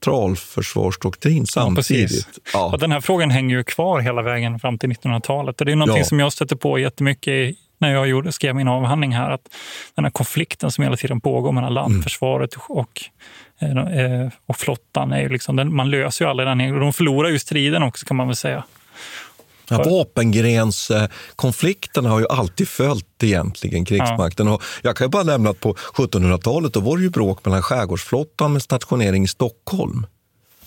[0.03, 2.39] centralförsvarsdoktrin samtidigt.
[2.53, 2.77] Ja, ja.
[2.77, 5.57] den här frågan hänger ju kvar hela vägen fram till 1900-talet.
[5.57, 6.05] Det är någonting ja.
[6.05, 9.31] som jag stötte på jättemycket när jag gjorde, skrev min avhandling här.
[9.31, 9.49] Att
[9.95, 11.83] den här konflikten som hela tiden pågår mellan mm.
[11.83, 13.01] landförsvaret och,
[13.59, 16.79] eh, och flottan, är ju liksom, den, man löser ju aldrig den.
[16.79, 18.63] De förlorar ju striden också kan man väl säga.
[19.69, 24.47] Ja, vapengrenskonflikterna har ju alltid följt egentligen krigsmakten.
[24.47, 24.53] Ja.
[24.53, 28.53] Och jag kan bara nämna att på 1700-talet då var det ju bråk mellan skärgårdsflottan
[28.53, 30.05] med stationering i Stockholm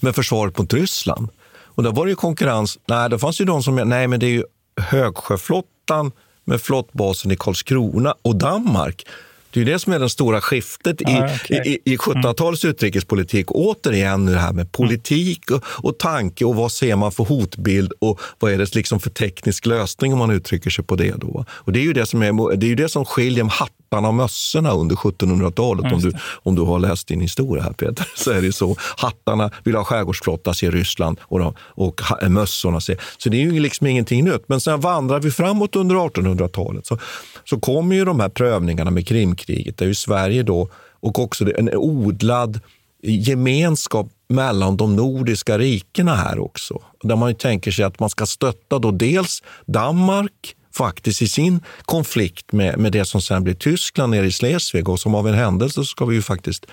[0.01, 1.29] med försvaret mot Ryssland.
[1.49, 2.79] Och då var det ju konkurrens.
[2.87, 4.45] Nej, det fanns ju de som nej men det är ju
[4.81, 6.13] högsjöflottan
[6.45, 9.07] med flottbasen i Karlskrona och Danmark
[9.51, 11.61] det är det som är det stora skiftet i, ah, okay.
[11.65, 12.71] i, i 1700-talets mm.
[12.71, 13.47] utrikespolitik.
[13.51, 18.21] Återigen det här med politik och, och tanke och vad ser man för hotbild och
[18.39, 21.15] vad är det liksom för teknisk lösning om man uttrycker sig på det.
[21.17, 21.45] Då.
[21.51, 23.45] Och det är ju det som, är, det är ju det som skiljer
[23.87, 25.93] hattarna och mössorna under 1700-talet.
[25.93, 28.77] Om du, om du har läst din historia här Peter, så är det så.
[28.97, 33.01] Hattarna vill ha skärgårdsflotta, ser Ryssland, och, de, och mössorna ser...
[33.19, 34.49] Så det är ju liksom ingenting nytt.
[34.49, 36.99] Men sen vandrar vi framåt under 1800-talet så,
[37.45, 40.69] så kommer ju de här prövningarna med Krimkriget, där ju Sverige då,
[41.01, 42.61] och också en odlad
[43.03, 46.83] gemenskap mellan de nordiska rikena här också.
[47.03, 52.53] Där man tänker sig att man ska stötta då dels Danmark, faktiskt i sin konflikt
[52.53, 55.75] med, med det som sen blir Tyskland nere i Schleswig och som av en händelse
[55.75, 56.67] så ska vi ju faktiskt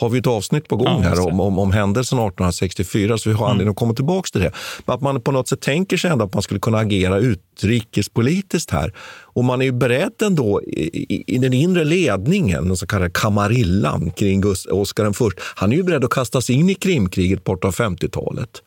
[0.00, 3.44] har vi ett avsnitt på gång här om, om, om händelsen 1864, så vi har
[3.44, 3.50] mm.
[3.50, 4.52] anledning att komma tillbaka till det.
[4.86, 8.70] Men att man på något sätt tänker sig ändå att man skulle kunna agera utrikespolitiskt
[8.70, 8.92] här.
[9.22, 13.10] Och man är ju beredd ändå i, i, i den inre ledningen, den så kallade
[13.10, 15.30] kamarillan kring Oscar I.
[15.54, 18.62] Han är ju beredd att kasta sig in i Krimkriget på 1850-talet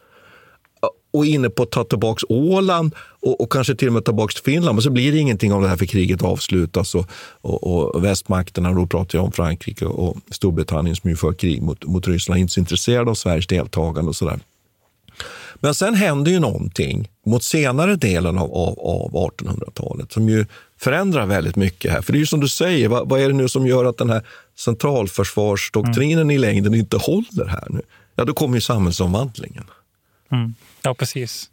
[1.11, 4.33] och inne på att ta tillbaka Åland och, och, kanske till och med ta tillbaka
[4.45, 4.75] Finland.
[4.75, 7.09] Men så blir det ingenting av det här för kriget avslutas och,
[7.41, 11.85] och, och västmakterna, då pratar jag om Frankrike och Storbritannien som ju för krig mot,
[11.85, 14.39] mot Ryssland, inte så intresserade av Sveriges deltagande och sådär.
[15.55, 20.45] Men sen händer ju någonting mot senare delen av, av, av 1800-talet som ju
[20.79, 22.01] förändrar väldigt mycket här.
[22.01, 23.97] För det är ju som du säger, vad, vad är det nu som gör att
[23.97, 26.31] den här centralförsvarsdoktrinen mm.
[26.31, 27.81] i längden inte håller här nu?
[28.15, 29.63] Ja, då kommer ju samhällsomvandlingen.
[30.31, 30.55] Mm.
[30.83, 31.49] Ja, precis.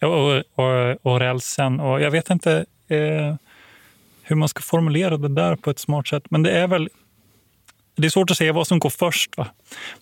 [0.00, 1.80] Och, och, och rälsen.
[1.80, 3.34] Och jag vet inte eh,
[4.22, 6.22] hur man ska formulera det där på ett smart sätt.
[6.30, 6.88] Men det är väl
[7.96, 9.36] det är svårt att säga vad som går först.
[9.36, 9.46] Va?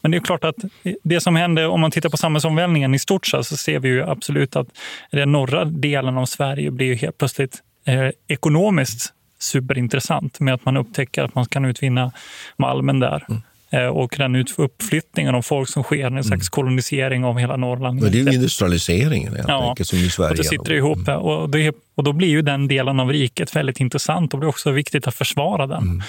[0.00, 0.56] Men det är klart att
[1.02, 4.56] det som hände, om man tittar på samhällsomvälvningen i stort så ser vi ju absolut
[4.56, 4.68] att
[5.10, 10.76] den norra delen av Sverige blir ju helt plötsligt eh, ekonomiskt superintressant med att man
[10.76, 12.12] upptäcker att man kan utvinna
[12.56, 13.24] malmen där.
[13.28, 13.42] Mm.
[13.76, 18.00] Eh, och den uppflyttningen av folk som sker, en slags kolonisering av hela Norrland.
[18.02, 20.30] Men det är ju industrialiseringen helt Ja, enkelt, som i Sverige.
[20.30, 21.08] och det sitter ihop.
[21.08, 24.48] Och, det, och då blir ju den delen av riket väldigt intressant och det är
[24.48, 25.82] också viktigt att försvara den.
[25.82, 26.02] Mm.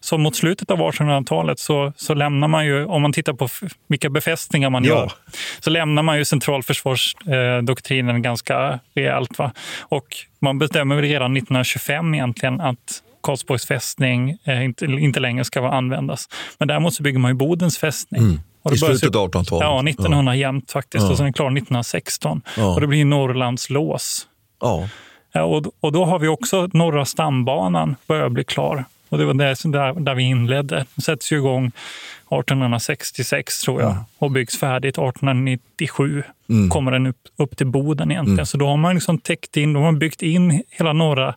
[0.00, 3.48] Så mot slutet av 1800-talet så, så lämnar man ju, om man tittar på
[3.88, 4.90] vilka befästningar man Ja.
[4.94, 5.12] gör,
[5.60, 9.38] så lämnar man ju centralförsvarsdoktrinen ganska rejält.
[9.38, 9.52] Va?
[9.80, 10.06] Och
[10.40, 16.28] man bestämmer redan 1925 egentligen att Karlsborgs fästning eh, inte, inte längre ska användas.
[16.58, 18.22] Men däremot så bygger man ju Bodens fästning.
[18.22, 18.40] Mm.
[18.72, 19.64] I slutet av 1800-talet.
[19.64, 21.04] Ja, 1900 jämt faktiskt.
[21.04, 21.10] Ja.
[21.10, 22.42] Och sen är klar 1916.
[22.56, 22.74] Ja.
[22.74, 24.26] Och det blir Norrlands lås.
[24.60, 24.88] Ja.
[25.32, 28.84] Ja, och, och då har vi också Norra stambanan börjar bli klar.
[29.08, 30.76] Och det var där, där vi inledde.
[30.76, 36.22] Den sätts ju igång 1866 tror jag och byggs färdigt 1897.
[36.48, 36.70] Mm.
[36.70, 38.38] Kommer den upp, upp till Boden egentligen.
[38.38, 38.46] Mm.
[38.46, 41.34] Så då har man liksom täckt in, då har man byggt in hela norra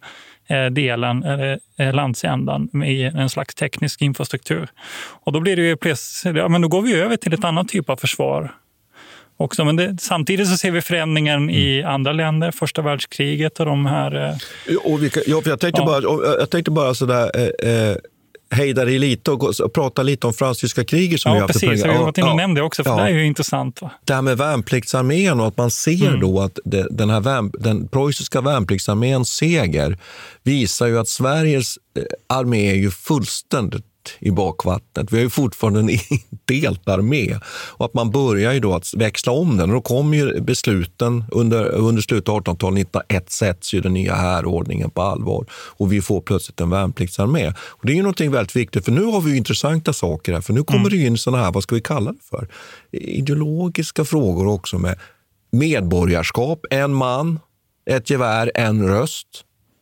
[0.71, 4.69] delen, eller eh, landsändan, i en slags teknisk infrastruktur.
[5.23, 5.77] Och då blir det ju
[6.37, 8.51] ja, men då går vi över till ett annat typ av försvar.
[9.37, 11.49] Också, men det, samtidigt så ser vi förändringen Mm.
[11.49, 14.15] i andra länder, första världskriget och de här
[14.69, 15.85] eh, Och vilka, ja, jag tänkte Ja.
[15.85, 17.95] bara, jag tänkte bara sådär, eh, eh,
[18.51, 21.55] hejda dig lite och, gå, och prata lite om fransk-tyska kriget som vi Ja, haft
[21.63, 21.85] i precis.
[21.85, 22.97] Jag har varit inne och Ja, nämnt det också, för ja.
[22.97, 23.81] det är ju intressant.
[23.81, 23.91] Va?
[24.05, 26.19] Det här med värnpliktsarmén och att man ser Mm.
[26.19, 29.97] då att det, den, här värn, den preussiska värnpliktsarméns seger
[30.43, 33.85] visar ju att Sveriges eh, armé är ju fullständigt
[34.19, 35.11] i bakvattnet.
[35.11, 35.89] Vi har ju fortfarande en
[36.51, 37.37] indelt armé.
[37.47, 39.69] Och att man börjar ju då att växla om den.
[39.69, 44.15] Och då kommer ju besluten under, under slutet av 1800-talet, 1901 sätts ju den nya
[44.15, 45.45] härordningen på allvar.
[45.51, 47.47] Och vi får plötsligt en värnpliktsarmé.
[47.49, 50.41] Och det är ju någonting väldigt viktigt, för nu har vi ju intressanta saker här.
[50.41, 52.47] För nu kommer det ju in sådana här, vad ska vi kalla det för?
[52.91, 54.99] Ideologiska frågor också med
[55.51, 57.39] medborgarskap, en man,
[57.85, 59.27] ett gevär, en röst.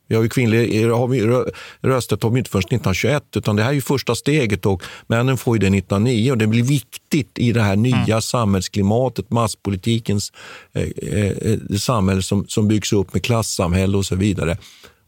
[0.10, 3.64] Vi har ju kvinnlig har vi, rö- rösträtt har vi inte förrän 1921, utan det
[3.64, 7.40] här är ju första steget och männen får ju det 1909 och det blir viktigt
[7.40, 10.32] i det här nya samhällsklimatet, masspolitikens
[10.74, 14.58] eh, eh, samhälle som, som byggs upp med klassamhälle och så vidare.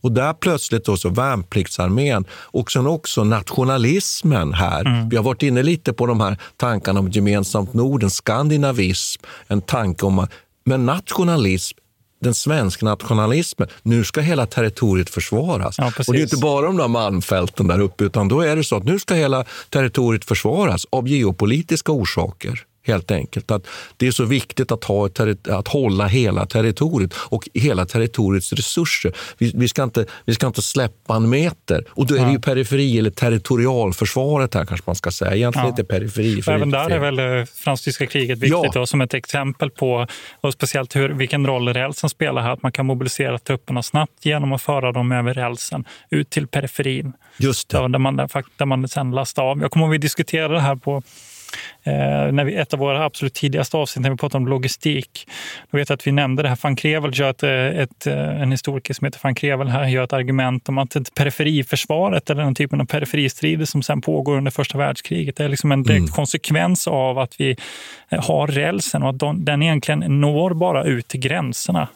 [0.01, 5.09] Och där plötsligt då så värnpliktsarmén och sen också nationalismen här.
[5.09, 10.05] Vi har varit inne lite på de här tankarna om gemensamt Norden, skandinavism, en tanke
[10.05, 10.27] om
[10.63, 11.77] men nationalism
[12.21, 13.67] den svenska nationalismen.
[13.83, 15.75] Nu ska hela territoriet försvaras.
[15.77, 18.63] Ja, och det är inte bara de där malmfälten där uppe, utan då är det
[18.63, 22.65] så att nu ska hela territoriet försvaras av geopolitiska orsaker.
[22.91, 23.51] Helt enkelt.
[23.51, 25.09] Att det är så viktigt att, ha
[25.49, 29.13] att hålla hela territoriet och hela territoriets resurser.
[29.37, 31.85] Vi, vi, ska inte, vi ska inte släppa en meter.
[31.89, 35.35] Och då är det ju periferi eller territorialförsvaret här kanske man ska säga.
[35.35, 35.69] Egentligen Ja.
[35.69, 36.41] inte periferi.
[36.41, 36.91] för Även där fel.
[36.91, 38.71] är väl eh, fransk-tyska kriget viktigt Ja.
[38.73, 40.07] då, som ett exempel på
[40.41, 42.51] och speciellt hur, vilken roll rälsen spelar här.
[42.51, 47.13] Att man kan mobilisera trupperna snabbt genom att föra dem över rälsen ut till periferin.
[47.37, 47.77] Just det.
[47.77, 49.61] Där, man, där, man sen lastar av.
[49.61, 51.03] Jag kommer ihåg att vi diskuterade det här på
[51.83, 55.27] Eh, när vi, ett av våra absolut tidigaste avsnitt när vi pratade om logistik.
[55.71, 56.57] Då vet jag att vi nämnde det här.
[56.61, 60.03] Van Krevel gör ett, eh, ett, eh, en historiker som heter Van Krevel här gör
[60.03, 64.51] ett argument om att ett periferiförsvaret eller den typen av periferistrider som sen pågår under
[64.51, 66.11] första världskriget är liksom en direkt Mm.
[66.11, 67.55] konsekvens av att vi
[68.09, 71.87] eh, har rälsen och att de, den egentligen når bara ut till gränserna.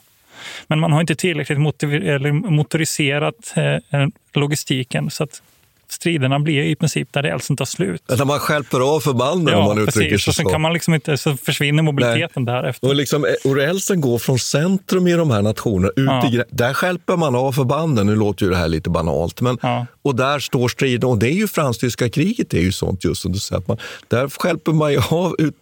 [0.67, 5.41] Men man har inte tillräckligt eller motoriserat eh, logistiken så att
[5.91, 8.03] striderna blir i princip där rälsen tar slut.
[8.17, 10.23] När man stjälper av förbanden om man uttrycker precis.
[10.25, 10.49] sig Och sen så.
[10.51, 12.87] kan man liksom inte, så försvinner mobiliteten därefter.
[12.87, 16.27] Och, liksom, eh, och rälsen går från centrum i de här nationerna ut Ja.
[16.27, 18.07] i Där stjälper man av förbanden.
[18.07, 19.41] Nu låter ju det här lite banalt.
[19.41, 19.57] Men,
[20.01, 21.09] Och där står striden.
[21.09, 22.53] Och det är ju fransk-tyska kriget.
[22.53, 23.63] Är ju sånt just som du säger.
[23.67, 25.55] Man, där stjälper man ju av ut,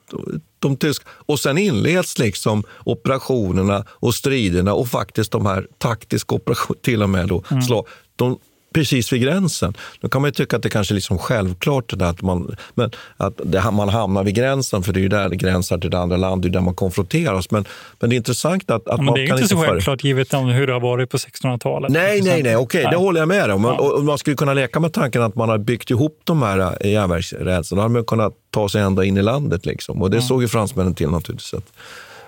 [0.59, 1.05] de tyska.
[1.25, 7.09] Och sen inleds liksom operationerna och striderna och faktiskt de här taktiska operationerna till och
[7.09, 7.27] med.
[7.27, 7.61] Då, Mm.
[7.63, 8.37] slag, de,
[8.73, 9.73] precis vid gränsen.
[10.01, 12.91] Då kan man ju tycka att det kanske är liksom självklart det att, man, men
[13.17, 15.99] att det, man hamnar vid gränsen, för det är ju där det gränsar till det
[15.99, 17.51] andra landet, det är där man konfronteras.
[17.51, 17.65] Men,
[17.99, 20.33] men det är intressant att, att Ja, man det är inte så före- självklart givet
[20.33, 21.91] om hur det har varit på 1600-talet.
[21.91, 22.99] Nej, nej, nej, okej, det Nej.
[22.99, 23.65] håller jag med om.
[23.65, 26.77] Och, och man skulle kunna leka med tanken att man har byggt ihop de här
[26.85, 27.75] eh, järnvägsrälsen.
[27.75, 29.65] Då hade man kunnat ta sig ända in i landet.
[29.65, 30.01] Liksom.
[30.01, 30.27] Och det Mm.
[30.27, 31.53] såg ju fransmännen till naturligtvis.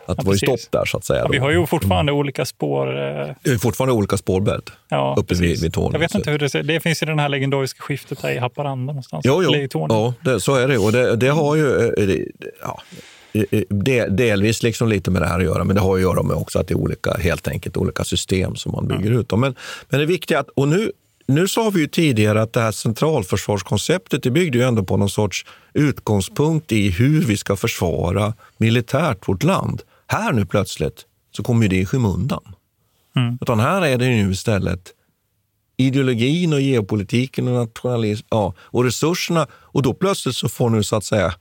[0.06, 1.20] Att, att Ja, det var ju stopp där så att säga.
[1.20, 2.88] Ja, vi har ju fortfarande olika spår.
[2.88, 5.94] eh, Det är fortfarande olika spårbädd Ja, uppe vid, vid Torneå.
[5.94, 8.38] Jag vet inte hur det ser Det finns ju det här legendariska skiftet här i
[8.38, 9.26] Haparanda någonstans.
[9.28, 9.67] Jo, jo.
[9.90, 10.77] Ja, det, så är det.
[10.77, 12.25] Och det, det har ju eh, det,
[12.62, 12.82] ja,
[13.34, 16.23] eh, det, delvis liksom lite med det här att göra, men det har att göra
[16.23, 19.32] med också att det är olika, helt enkelt olika system som man bygger ut.
[19.32, 19.56] Men,
[19.90, 20.92] men det viktiga att, och nu,
[21.27, 25.10] nu sa vi ju tidigare att det här centralförsvarskonceptet det byggde ju ändå på någon
[25.10, 29.82] sorts utgångspunkt i hur vi ska försvara militärt vårt land.
[30.08, 32.56] Här nu plötsligt så kommer det i skymundan.
[33.15, 33.37] Mm.
[33.41, 34.93] Utan här är det nu istället
[35.77, 39.47] ideologin och geopolitiken och nationalism ja, och resurserna.
[39.53, 41.33] Och då plötsligt så får nu så att säga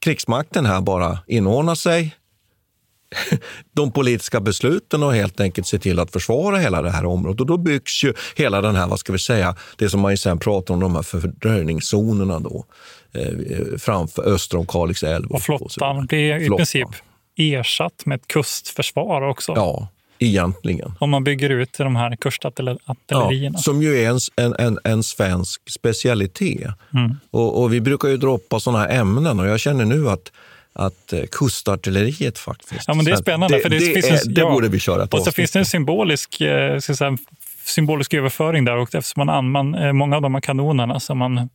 [0.00, 2.16] krigsmakten här bara inordna sig
[3.72, 7.40] de politiska besluten och helt enkelt se till att försvara hela det här området.
[7.40, 10.16] Och då byggs ju hela den här, vad ska vi säga, det som man ju
[10.16, 12.64] sen pratar om, de här fördröjningszonerna då,
[13.12, 15.30] eh, framför öster om Kalix älv.
[15.30, 16.88] Och flottan blir i princip
[17.38, 19.52] ersatt med ett kustförsvar också.
[19.56, 20.92] Ja, egentligen.
[20.98, 22.96] Om man bygger ut de här kustartillerierna.
[23.06, 26.70] Ja, som ju är en, en, en svensk specialitet.
[26.94, 27.16] Mm.
[27.30, 30.32] Och, och, vi brukar ju droppa sådana här ämnen och jag känner nu att
[30.78, 32.84] att eh, kustartilleriet faktiskt...
[32.86, 33.56] Ja, men det är spännande.
[33.56, 35.32] Det, för det, det, finns är, en, det ja, borde vi köra ett Och så
[35.32, 37.16] finns det en symbolisk, eh, säga,
[37.68, 38.76] symbolisk överföring där.
[38.76, 41.48] Och eftersom man, man, eh, många av de här kanonerna som man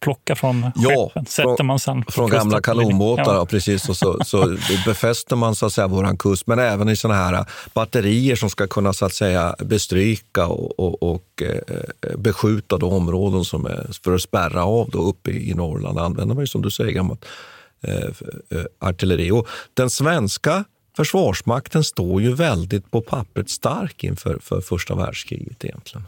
[0.00, 3.46] plockar från ja, skeppen sätter man sen Från gamla kanonbåtar, ja.
[3.46, 3.88] precis.
[3.88, 4.56] Och så, så
[4.86, 7.44] befäster man så att säga våran kust, men även i såna här
[7.74, 13.44] batterier som ska kunna så att säga bestryka och, och, och eh, beskjuta de områden
[13.44, 15.98] som är för att spärra av då uppe i Norrland.
[15.98, 17.24] använder man ju som du säger gammalt
[17.82, 18.10] Eh,
[18.50, 19.30] eh, artilleri.
[19.30, 20.64] Och den svenska
[20.96, 26.06] försvarsmakten står ju väldigt på pappret stark inför för första världskriget egentligen.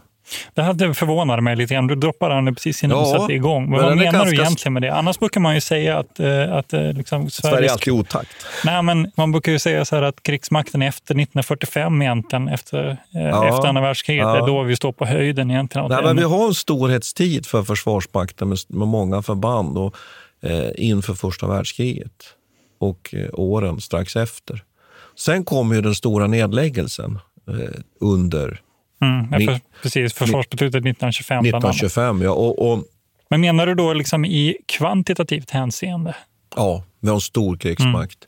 [0.54, 1.86] Det här förvånar mig lite grann.
[1.86, 3.70] Du droppade den precis innan ja, du satte igång.
[3.70, 4.30] Men vad menar ganska...
[4.30, 4.94] du egentligen med det?
[4.94, 6.20] Annars brukar man ju säga att...
[6.20, 8.30] Eh, att liksom, Sverige är alltid otakt.
[8.64, 13.68] Nej, men man brukar ju säga så att krigsmakten efter 1945 egentligen, efter, ja, efter
[13.68, 14.36] andra världskriget, ja.
[14.36, 15.88] är då vi står på höjden egentligen.
[15.88, 19.78] Nej, men vi har en storhetstid för Försvarsmakten med, med många förband.
[19.78, 19.96] Och
[20.42, 22.34] eh, inför första världskriget
[22.78, 24.62] och eh, åren strax efter.
[25.18, 28.60] Sen kom ju den stora nedläggelsen eh, under...
[29.02, 31.38] Mm, för, precis, försvarsbeslutet 1925.
[31.38, 32.30] 1925, ja.
[32.30, 32.84] Och, och,
[33.30, 36.16] Men menar du då liksom i kvantitativt hänseende?
[36.56, 38.18] Ja, vi har en stor krigsmakt.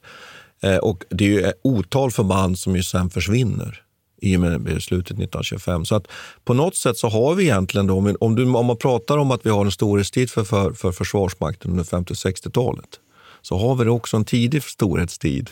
[0.62, 0.74] Mm.
[0.74, 3.82] Eh, och det är ju otal förband som ju sen försvinner
[4.22, 5.84] i och med beslutet 1925.
[5.84, 6.06] Så att
[6.44, 9.46] på något sätt så har vi egentligen, då, om, du, om man pratar om att
[9.46, 13.00] vi har en storhetstid för, för, för Försvarsmakten under 50 och 60-talet,
[13.42, 15.50] så har vi också en tidig storhetstid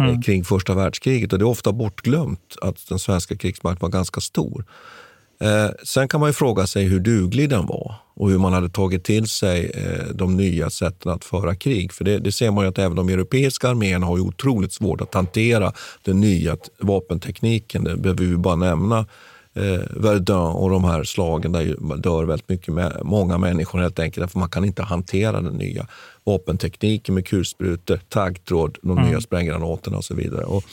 [0.00, 0.14] mm.
[0.14, 1.32] Eh, kring första världskriget.
[1.32, 4.64] Och det är ofta bortglömt att den svenska krigsmakten var ganska stor.
[5.40, 8.68] Eh, sen kan man ju fråga sig hur duglig den var och hur man hade
[8.68, 11.92] tagit till sig eh, de nya sätten att föra krig.
[11.92, 15.00] För det, det ser man ju att även de europeiska arméerna har ju otroligt svårt
[15.00, 15.72] att hantera
[16.02, 17.84] den nya vapentekniken.
[17.84, 19.06] Det behöver vi bara nämna
[19.54, 24.38] eh, Verdun och de här slagen där dör väldigt mycket, många människor helt enkelt för
[24.38, 25.86] man kan inte hantera den nya
[26.24, 29.10] vapentekniken med kulsprutor, taggtråd, de mm.
[29.10, 30.44] nya spränggranaterna och så vidare.
[30.44, 30.64] Och,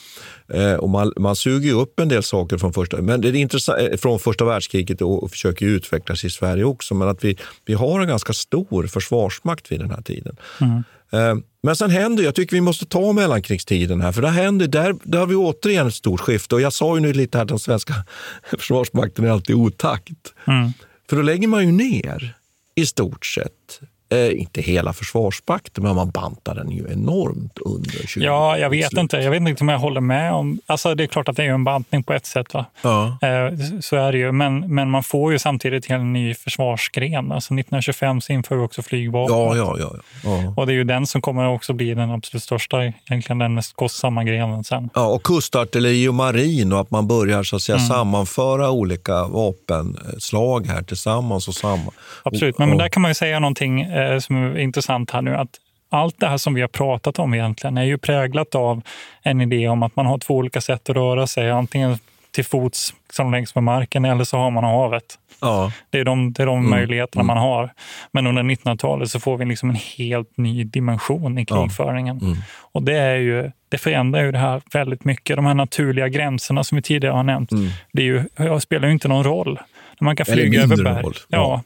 [0.56, 3.80] eh, och man, man suger upp en del saker från första, men det är intressant,
[3.80, 6.96] eh, från första världskriget och, och försöker utvecklas i Sverige också.
[6.96, 10.36] Men att vi, vi har en ganska stor försvarsmakt vid den här tiden.
[10.62, 10.84] Mm.
[11.12, 14.96] Eh, men sen händer, jag tycker vi måste ta mellankrigstiden här, för det händer, där,
[15.04, 16.56] där har vi återigen ett stort skifte.
[16.56, 17.94] Och jag sa ju nu lite här att den svenska
[18.58, 20.34] försvarsmakten är alltid otakt.
[20.48, 20.74] Mm.
[21.10, 22.36] För då lägger man ju ner
[22.76, 28.26] i stort sett Eh, inte hela Försvarsmakten, men man bantar den ju enormt under 20
[28.26, 29.18] Ja, jag vet inte.
[29.18, 30.60] Jag vet inte om jag håller med om...
[30.66, 32.54] Alltså, det är klart att det är en bantning på ett sätt.
[32.54, 32.66] Va?
[32.82, 33.18] Ja.
[33.22, 34.32] Eh, så är det ju.
[34.32, 37.32] Men, men man får ju samtidigt en ny försvarsgren.
[37.32, 39.38] Alltså 1925 så inför vi också flygvapnet.
[39.38, 39.92] Ja, ja, ja,
[40.24, 43.54] ja, Och det är ju den som kommer också bli den absolut största, egentligen den
[43.54, 44.90] mest kostsamma grenen sen.
[44.94, 47.88] Ja, och kustartilleri och marin och att man börjar så att säga, mm.
[47.88, 51.48] sammanföra olika vapenslag här tillsammans.
[51.48, 51.92] och samma.
[52.24, 55.36] Absolut, men, men där kan man ju säga någonting eh, som är intressant här nu,
[55.36, 55.50] att
[55.90, 58.82] allt det här som vi har pratat om egentligen är ju präglat av
[59.22, 61.52] en idé om att man har två olika sätt att röra sig.
[61.52, 61.98] Antingen
[62.32, 65.20] till fots som längs med marken eller så har man havet.
[65.42, 65.72] Ja.
[65.90, 66.70] Det är de, det är de mm.
[66.70, 67.28] möjligheterna mm.
[67.28, 67.74] man har.
[68.12, 72.20] Men under 1900-talet så får vi liksom en helt ny dimension i krigföringen.
[72.22, 72.28] Ja.
[72.28, 72.38] Mm.
[72.72, 75.36] Och det, är ju, det förändrar ju det här väldigt mycket.
[75.36, 77.70] De här naturliga gränserna som vi tidigare har nämnt, mm.
[77.92, 79.60] det är ju, spelar ju inte någon roll.
[80.00, 81.04] Man kan flyga över berg.
[81.04, 81.16] Roll.
[81.28, 81.64] Ja.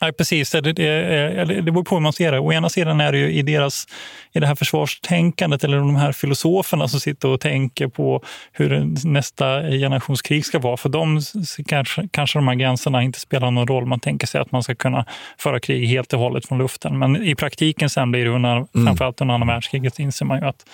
[0.00, 0.06] Ja.
[0.06, 0.50] Nej, precis.
[0.50, 2.38] Det, det, det beror på hur man ser det.
[2.38, 3.86] Å ena sidan är det ju i, deras,
[4.32, 8.22] i det här försvarstänkandet eller de här filosoferna som sitter och tänker på
[8.52, 10.76] hur nästa generations krig ska vara.
[10.76, 11.20] För dem
[11.66, 13.86] kanske, kanske de här gränserna inte spelar någon roll.
[13.86, 15.04] Man tänker sig att man ska kunna
[15.38, 16.98] föra krig helt och hållet från luften.
[16.98, 18.86] Men i praktiken sen blir det under, mm.
[18.86, 20.66] framförallt under andra världskriget, inser man ju att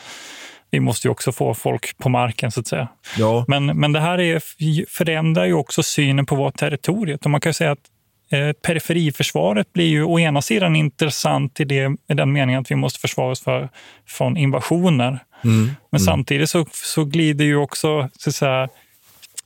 [0.70, 2.88] vi måste ju också få folk på marken så att säga.
[3.18, 3.44] Ja.
[3.48, 4.42] Men, men det här är,
[4.88, 7.24] förändrar ju också synen på vårt territoriet.
[7.24, 7.89] Och man kan säga att Eh,
[8.66, 13.00] periferiförsvaret blir ju å ena sidan intressant i, det, i den meningen att vi måste
[13.00, 13.68] försvara oss för,
[14.06, 15.18] från invasioner.
[15.44, 15.64] Mm.
[15.90, 16.00] Men mm.
[16.00, 18.68] samtidigt så, så glider ju också så säga,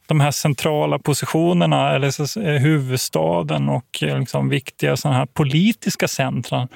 [0.07, 6.09] de här centrala positionerna, eller så, eh, huvudstaden och eh, liksom viktiga såna här politiska
[6.09, 6.69] centra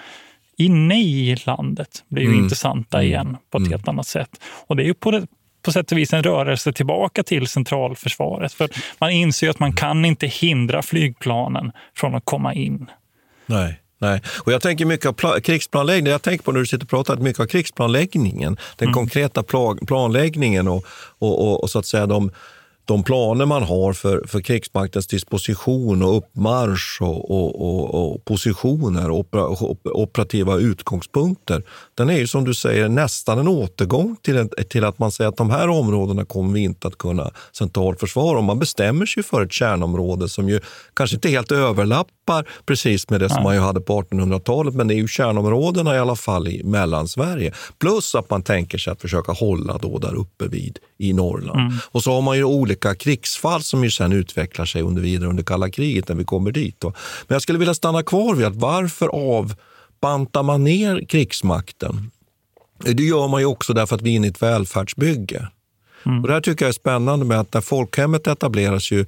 [0.56, 2.42] inne i landet blir ju mm.
[2.42, 3.08] intressanta mm.
[3.08, 3.72] igen på ett mm.
[3.72, 4.30] helt annat sätt.
[4.66, 5.22] Och det är ju på,
[5.68, 8.52] på sätt och vis en rörelse tillbaka till centralförsvaret.
[8.52, 12.86] För man inser att man kan inte hindra flygplanen från att komma in.
[13.46, 13.80] Nej.
[14.00, 14.22] Nej.
[14.44, 16.12] Och jag tänker mycket på krigsplanläggning.
[16.12, 18.56] Jag tänker på när du sitter och pratar mycket av krigsplanläggningen.
[18.76, 18.94] Den mm.
[18.94, 19.42] konkreta
[19.86, 20.86] planläggningen och,
[21.18, 22.30] och, och, och, så att säga de
[22.88, 29.10] de planer man har för, för krigsmaktens disposition och uppmarsch och, och, och, och positioner
[29.10, 29.46] och opera,
[29.84, 31.62] operativa utgångspunkter,
[31.94, 35.28] den är ju som du säger nästan en återgång till, en, till att man säger
[35.28, 37.30] att de här områdena kommer vi inte att kunna.
[38.14, 40.60] Och man bestämmer sig för ett kärnområde som ju
[40.94, 44.94] kanske inte helt överlappar precis med det som man ju hade på 1800-talet, men det
[44.94, 47.52] är ju kärnområdena i alla fall i Mellansverige.
[47.78, 51.60] Plus att man tänker sig att försöka hålla då där uppe vid i Norrland.
[51.60, 51.72] Mm.
[51.90, 55.42] Och så har man ju olika krigsfall som ju sen utvecklar sig under vidare under
[55.42, 56.82] kalla kriget när vi kommer dit.
[56.82, 56.92] Men
[57.26, 62.10] jag skulle vilja stanna kvar vid att varför avbantar man ner krigsmakten?
[62.78, 65.48] Det gör man ju också därför att vi är inne i ett välfärdsbygge.
[66.06, 66.22] Mm.
[66.22, 69.06] Och det här tycker jag är spännande med att när folkhemmet etableras ju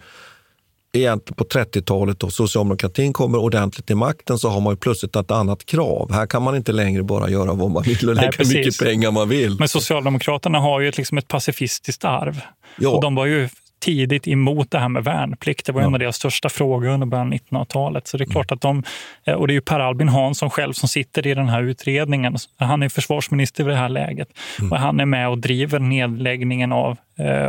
[0.93, 5.67] egentligen på 30-talet och socialdemokratin kommer ordentligt till makten så har man plötsligt ett annat
[5.67, 6.13] krav.
[6.13, 9.11] Här kan man inte längre bara göra vad man vill och lägga hur mycket pengar
[9.11, 9.57] man vill.
[9.59, 12.41] Men Socialdemokraterna har ju ett, liksom ett pacifistiskt arv.
[12.79, 12.89] Ja.
[12.89, 13.49] Och de var ju
[13.81, 15.67] tidigt emot det här med värnplikt.
[15.67, 15.87] Det var ja.
[15.87, 18.07] en av deras största frågor under början av 1900-talet.
[18.07, 18.33] Så det är mm.
[18.33, 18.83] klart att de,
[19.25, 22.37] eh, och det är ju Per Albin Hansson själv som sitter i den här utredningen.
[22.59, 24.29] Han är försvarsminister i det här läget
[24.59, 24.73] mm.
[24.73, 26.97] och han är med och driver nedläggningen av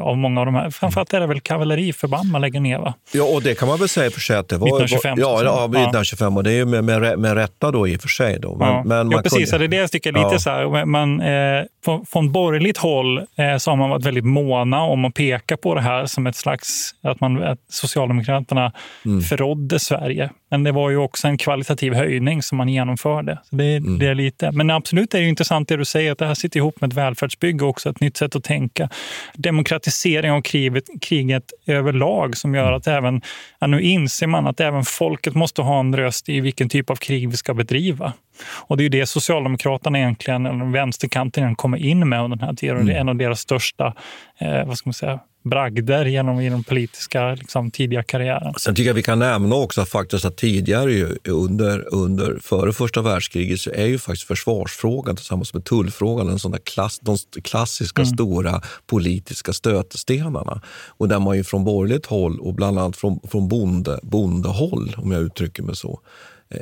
[0.01, 0.69] av många av de här.
[0.69, 2.79] Framförallt är det väl kavalleriförband man lägger ner?
[2.79, 2.93] Va?
[3.11, 4.67] Ja, och det kan man väl säga för sig att det var...
[4.67, 5.17] 1925.
[5.19, 8.07] ja, ja, 1925 och det är ju med, med, med rätta då i och för
[8.07, 8.39] sig.
[8.39, 8.55] Då.
[8.55, 8.83] Men, ja.
[8.83, 9.51] men ja, precis.
[9.51, 9.67] Kunde...
[9.67, 10.39] Det är det jag tycker lite ja.
[10.39, 10.85] så här.
[10.85, 15.13] Man, eh, från, från borgerligt håll eh, så har man varit väldigt måna om att
[15.13, 16.91] peka på det här som ett slags...
[17.03, 18.71] Att, man, att Socialdemokraterna
[19.05, 19.21] mm.
[19.21, 20.29] förrådde Sverige.
[20.51, 23.39] Men det var ju också en kvalitativ höjning som man genomförde.
[23.49, 23.99] Så det, mm.
[23.99, 24.51] det är lite.
[24.51, 26.97] Men absolut är det intressant det du säger, att det här sitter ihop med ett
[26.97, 28.89] välfärdsbygge också, ett nytt sätt att tänka.
[29.61, 33.21] Demokratisering av kriget, kriget överlag som gör att även,
[33.59, 36.95] ja, nu inser man att även folket måste ha en röst i vilken typ av
[36.95, 38.13] krig vi ska bedriva.
[38.67, 42.55] Och det är ju det Socialdemokraterna egentligen, eller vänsterkanten, kommer in med under den här
[42.55, 42.75] tiden.
[42.75, 42.87] Mm.
[42.87, 43.93] Det är en av deras största
[44.37, 48.53] eh, vad ska man säga, bragder genom den politiska liksom, tidiga karriären.
[48.57, 53.01] Sen tycker jag vi kan nämna också faktiskt att tidigare, ju, under, under, före första
[53.01, 58.13] världskriget, så är ju faktiskt försvarsfrågan tillsammans med tullfrågan en sån klass, de klassiska mm.
[58.13, 60.61] stora politiska stötestenarna.
[60.87, 65.11] Och där man ju från borgerligt håll och bland annat från, från bonde, bondehåll, om
[65.11, 65.99] jag uttrycker mig så,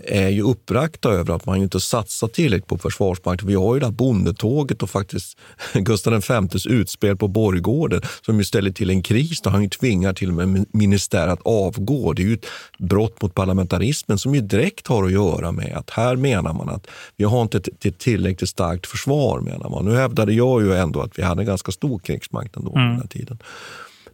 [0.03, 3.47] är ju uppbragta över att man inte satsar tillräckligt på Försvarsmakten.
[3.47, 5.37] Vi har ju det här bondetåget och faktiskt
[5.73, 9.41] Gustav Vs utspel på Borggården som ju ställer till en kris.
[9.41, 12.13] Då han ju tvingar till och med ministär att avgå.
[12.13, 12.45] Det är ju ett
[12.77, 16.87] brott mot parlamentarismen som ju direkt har att göra med att här menar man att
[17.15, 19.39] vi har inte ett, tillräckligt starkt försvar.
[19.41, 19.85] menar man.
[19.85, 22.97] Nu hävdade jag ju ändå att vi hade en ganska stor krigsmakt ändå mm.
[22.97, 23.37] den tiden.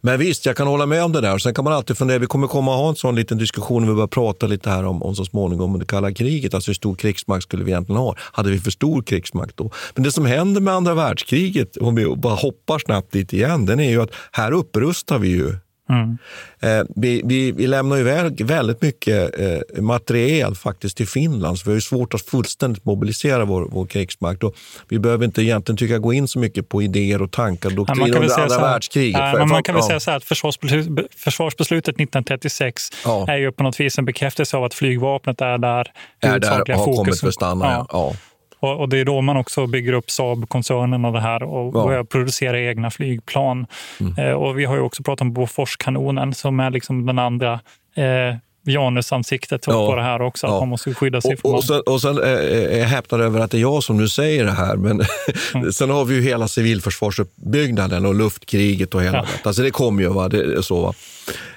[0.00, 1.38] Men visst, jag kan hålla med om det där.
[1.38, 3.88] Sen kan man alltid fundera, vi kommer komma att ha en sån liten diskussion när
[3.88, 6.54] vi börjar prata lite här om, om så småningom om det kalla kriget.
[6.54, 8.14] Alltså hur stor krigsmakt skulle vi egentligen ha?
[8.18, 9.70] Hade vi för stor krigsmakt då?
[9.94, 13.80] Men det som händer med andra världskriget, om vi bara hoppar snabbt dit igen, den
[13.80, 15.54] är ju att här upprustar vi ju
[15.88, 16.18] Mm.
[16.60, 18.02] Eh, vi, vi, vi, lämnar ju
[18.44, 23.44] väldigt mycket eh, materiel faktiskt till Finland, så vi har ju svårt att fullständigt mobilisera
[23.44, 24.44] vår, vår krigsmakt.
[24.44, 24.54] Och
[24.88, 28.18] vi behöver inte egentligen tycka gå in så mycket på idéer och tankar, doktrin ja,
[28.18, 29.20] under andra världskriget.
[29.20, 29.88] Ja, man kan väl ja.
[29.88, 33.26] säga så här att försvarsbeslutet, försvarsbeslutet 1936 ja.
[33.28, 35.92] är ju på något vis en bekräftelse av att flygvapnet är där.
[36.20, 36.96] Är där och har fokus.
[36.96, 37.86] kommit för att stanna.
[37.92, 38.14] Ja.
[38.60, 41.84] Och, och, det är då man också bygger upp Saab-koncernen och det här och ja.
[41.84, 43.66] börjar producera egna flygplan.
[44.00, 44.18] Mm.
[44.18, 47.60] Eh, och vi har ju också pratat om Boforskanonen som är liksom den andra
[47.96, 48.36] eh,
[48.66, 49.86] Janusansiktet ja.
[49.86, 50.54] på det här också, ja.
[50.54, 51.36] att man måste skydda sig.
[51.42, 53.96] Och, och, sen, och sen eh, är jag häpnad över att det är jag som
[53.96, 55.02] nu säger det här, men
[55.54, 55.72] mm.
[55.72, 59.22] sen har vi ju hela civilförsvarsuppbyggnaden och luftkriget och hela ja.
[59.22, 59.48] det.
[59.48, 60.28] Alltså det kommer ju, va?
[60.28, 60.94] Det, så, va?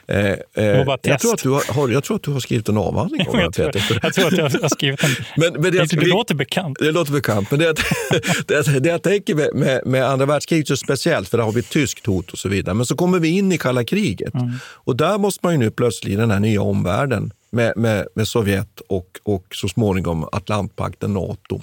[0.10, 0.66] Eh, eh,
[1.02, 3.72] jag, tror att du har, jag tror att du har skrivit en avhandling om det,
[3.72, 4.00] Peter.
[4.04, 5.10] Jag tror att jag har skrivit en.
[5.38, 6.78] men, men det, det, det låter bekant.
[6.80, 7.52] Det låter bekant.
[7.52, 7.74] Men det,
[8.48, 11.60] det, det jag tänker med, med, med andra världskriget så speciellt, för där har vi
[11.60, 12.76] ett tyskt hot och så vidare.
[12.76, 14.34] Men så kommer vi in i kalla kriget.
[14.34, 14.52] Mm.
[14.66, 18.28] Och där måste man ju nu plötsligt i den här nya omvärlden med, med, med
[18.28, 21.62] Sovjet och, och så småningom Atlantpakten, Nato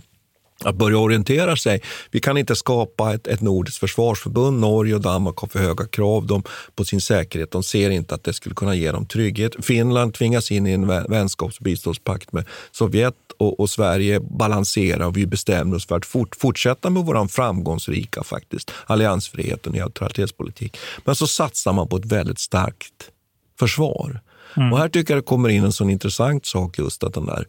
[0.65, 1.83] att börja orientera sig.
[2.11, 4.61] Vi kan inte skapa ett, ett nordiskt försvarsförbund.
[4.61, 6.43] Norge och Danmark har för höga krav de,
[6.75, 7.51] på sin säkerhet.
[7.51, 9.53] De ser inte att det skulle kunna ge dem trygghet.
[9.65, 15.17] Finland tvingas in i en vänskaps och biståndspakt med Sovjet och, och, Sverige balanserar och
[15.17, 20.77] vi bestämmer oss för att fort, fortsätta med vår framgångsrika faktiskt, alliansfrihet och neutralitetspolitik.
[21.05, 23.11] Men så satsar man på ett väldigt starkt
[23.59, 24.21] försvar.
[24.57, 24.73] Mm.
[24.73, 27.47] Och här tycker jag det kommer in en sån intressant sak just att den där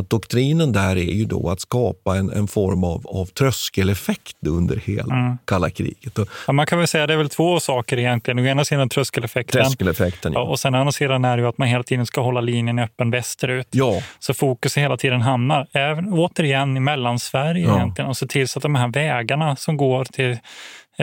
[0.00, 4.76] att doktrinen där är ju då att skapa en, en form av, av tröskeleffekt under
[4.76, 5.38] hela Mm.
[5.44, 6.18] kalla kriget.
[6.46, 8.38] Ja, man kan väl säga att det är väl två saker egentligen.
[8.38, 9.62] Å ena sidan tröskeleffekten.
[9.64, 12.20] tröskeleffekten, Ja, och sen å andra sidan är det ju att man hela tiden ska
[12.20, 13.68] hålla linjen öppen västerut.
[13.70, 17.76] Ja, Så fokus hela tiden hamnar även, återigen i Mellansverige Ja.
[17.76, 20.38] egentligen och se till så att de här vägarna som går till,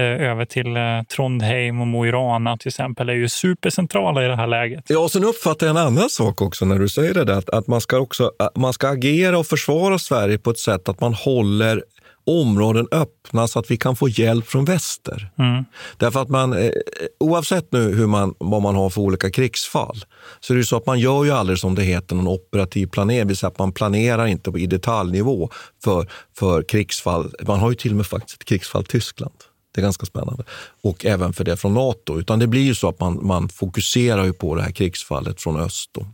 [0.01, 4.35] över till eh, Trondheim och Mo i Rana till exempel är ju supercentrala i det
[4.35, 4.83] här läget.
[4.87, 7.49] Ja, och sen uppfattar jag en annan sak också när du säger det där, att,
[7.49, 11.13] att man, ska också, man ska agera och försvara Sverige på ett sätt att man
[11.13, 11.83] håller
[12.27, 15.29] områden öppna så att vi kan få hjälp från väster.
[15.39, 15.65] Mm.
[15.97, 16.71] Därför att man, eh,
[17.19, 19.97] oavsett nu hur man, vad man har för olika krigsfall,
[20.39, 22.87] så är det ju så att man gör ju aldrig som det heter någon operativ
[22.87, 25.49] planering, det att man planerar inte i detaljnivå
[25.83, 27.33] för, för krigsfall.
[27.47, 29.35] Man har ju till och med faktiskt ett krigsfall Tyskland.
[29.78, 30.43] Det är ganska spännande.
[30.82, 32.19] Och även för det från Nato.
[32.19, 35.59] Utan det blir ju så att man, man fokuserar ju på det här krigsfallet från
[35.59, 35.89] öst.
[35.93, 36.07] Då.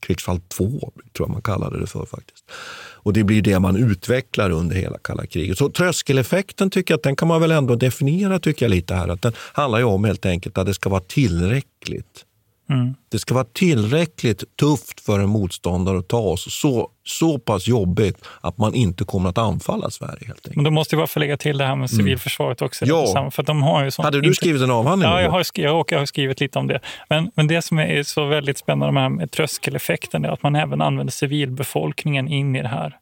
[0.00, 2.44] Krigsfall 2 tror jag man kallade det för faktiskt.
[2.92, 5.58] Och det blir det man utvecklar under hela kalla kriget.
[5.58, 9.08] Så tröskeleffekten tycker jag att den kan man väl ändå definiera tycker jag lite här.
[9.08, 12.24] Att den handlar ju om helt enkelt att det ska vara tillräckligt.
[12.70, 12.94] Mm.
[13.08, 16.60] Det ska vara tillräckligt tufft för en motståndare att ta oss.
[16.60, 20.56] Så, så pass jobbigt att man inte kommer att anfalla Sverige helt enkelt.
[20.56, 22.86] Men då måste vi bara få lägga till det här med civilförsvaret också.
[22.86, 23.30] Ja.
[23.30, 25.86] För de har ju sånt, Hade du skrivit en avhandling Ja, jag har, skri- jag,
[25.88, 26.80] jag har skrivit lite om det.
[27.08, 31.12] Men, men det som är så väldigt spännande med tröskeleffekten är att man även använder
[31.12, 32.96] civilbefolkningen in i det här.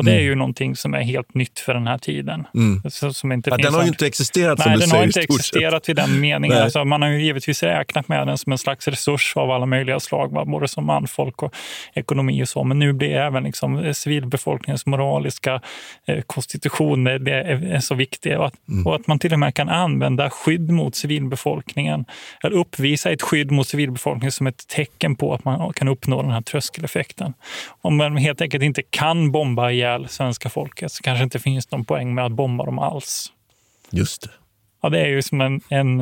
[0.00, 0.26] Och det är Mm.
[0.26, 2.46] ju någonting som är helt nytt för den här tiden.
[2.54, 2.82] Mm.
[2.90, 5.00] Så, som inte Ja, finns den har ju inte existerat som Nej, du den säger
[5.00, 6.58] har inte existerat i den meningen.
[6.62, 10.00] Alltså, man har ju givetvis räknat med den som en slags resurs av alla möjliga
[10.00, 10.44] slag, va?
[10.44, 11.54] både som manfolk och
[11.94, 12.64] ekonomi och så.
[12.64, 15.60] Men nu blir även liksom civilbefolkningens moraliska
[16.06, 18.38] eh, konstitution det det är, är så viktig.
[18.38, 18.86] Och att, Mm.
[18.86, 22.04] och att man till och med kan använda skydd mot civilbefolkningen,
[22.44, 26.30] eller uppvisa ett skydd mot civilbefolkningen som ett tecken på att man kan uppnå den
[26.30, 27.34] här tröskeleffekten.
[27.80, 31.84] Om man helt enkelt inte kan bomba ihjäl svenska folket så kanske inte finns någon
[31.84, 33.32] poäng med att bomba dem alls.
[33.90, 34.30] Just det.
[34.82, 35.60] Ja, det är ju som en...
[35.68, 36.00] en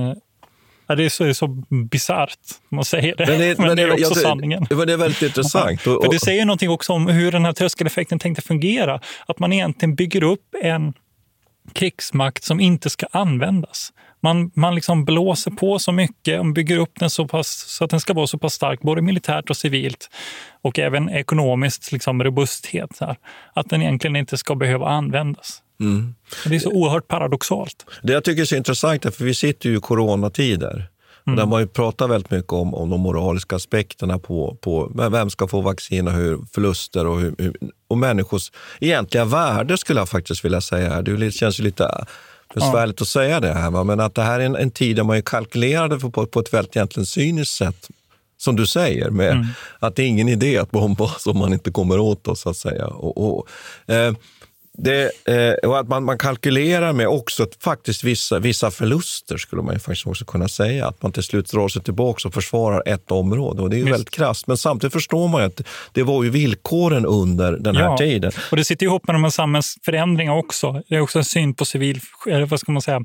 [0.86, 2.38] ja, det är så, det så bisarrt,
[2.70, 3.26] om man säger det.
[3.58, 4.66] Men det, är också jag- sanningen.
[4.68, 5.86] Det, det är väldigt intressant.
[5.86, 9.00] Och, För det säger någonting också om hur den här tröskeleffekten tänkte fungera.
[9.26, 10.92] Att man egentligen bygger upp en
[11.72, 13.92] krigsmakt som inte ska användas.
[14.20, 17.90] Man, man liksom blåser på så mycket och bygger upp den så, pass, så att
[17.90, 20.10] den ska vara så pass stark, både militärt och civilt
[20.62, 22.96] och även ekonomiskt liksom robusthet.
[22.96, 23.16] Så här,
[23.54, 25.62] att den egentligen inte ska behöva användas.
[25.80, 26.14] mm.
[26.46, 27.86] Det är så oerhört paradoxalt.
[28.02, 30.88] Det jag tycker är så intressant är för vi sitter ju i coronatider.
[31.30, 35.30] Och där man ju pratar väldigt mycket om, om de moraliska aspekterna på, på vem
[35.30, 37.34] ska få vaccin och hur förluster och, hur,
[37.88, 41.02] och människors egentliga värde skulle jag faktiskt vilja säga.
[41.02, 42.06] Det känns ju lite
[42.54, 43.84] besvärligt att säga det här, va?
[43.84, 46.76] men att det här är en, en tid där man kalkylerade på, på ett väldigt
[46.76, 47.88] egentligen cyniskt sätt.
[48.40, 49.46] Som du säger, med Mm.
[49.78, 52.46] att det är ingen idé att bomba oss om man inte kommer åt oss.
[52.46, 52.86] att säga.
[52.86, 53.48] Och, och,
[53.94, 54.12] eh,
[54.82, 59.62] det, eh, och att man, man kalkylerar med också att faktiskt vissa, vissa förluster, skulle
[59.62, 60.86] man ju faktiskt också kunna säga.
[60.86, 63.62] Att man till slut drar sig tillbaka och försvarar ett område.
[63.62, 63.94] Och det är ju Visst.
[63.94, 64.46] väldigt krasst.
[64.46, 65.60] Men samtidigt förstår man att
[65.92, 67.96] det var ju villkoren under den här Ja.
[67.96, 68.32] tiden.
[68.50, 70.82] Och det sitter ihop med de här samhällsförändringarna också.
[70.88, 73.00] Det är också en syn på civil, eller vad ska man säga,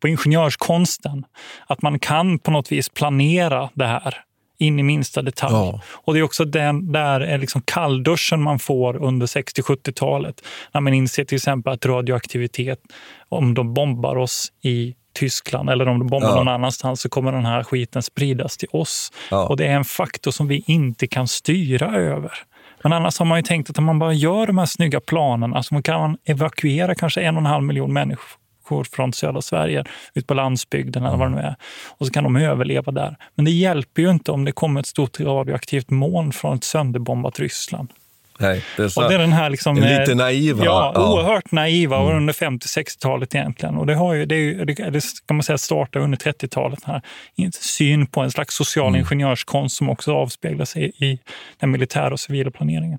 [0.00, 1.24] på ingenjörskonsten.
[1.66, 4.22] Att man kan på något vis planera det här
[4.58, 5.54] in i minsta detalj.
[5.54, 5.80] Ja.
[5.92, 10.42] Och det är också den där är liksom kallduschen man får under 60-70-talet.
[10.72, 12.78] När man inser till exempel att radioaktivitet,
[13.28, 16.34] om de bombar oss i Tyskland eller om de bombar Ja.
[16.34, 19.12] någon annanstans så kommer den här skiten spridas till oss.
[19.30, 19.46] Ja.
[19.46, 22.32] Och det är en faktor som vi inte kan styra över.
[22.82, 25.62] Men annars har man ju tänkt att om man bara gör de här snygga planerna
[25.62, 28.45] så kan man evakuera kanske en och en halv miljon människor
[28.92, 31.56] från södra Sverige ut på landsbygden eller vad det nu är.
[31.88, 33.16] Och så kan de överleva där.
[33.34, 37.40] Men det hjälper ju inte om det kommer ett stort radioaktivt moln från ett sönderbombat
[37.40, 37.88] Ryssland.
[38.38, 40.64] Nej, det är så, Och det är den här liksom, lite eh, naiva.
[40.64, 41.12] Ja, ja.
[41.12, 43.76] oerhört naiva och under 50-60-talet egentligen.
[43.76, 46.84] Och det, har ju, det, är ju, det, ska man säga starta under 30-talet.
[46.84, 47.02] här
[47.36, 49.00] En syn på en slags social Mm.
[49.00, 51.18] ingenjörskonst som också avspeglar sig i
[51.60, 52.98] den militära och civila planeringen.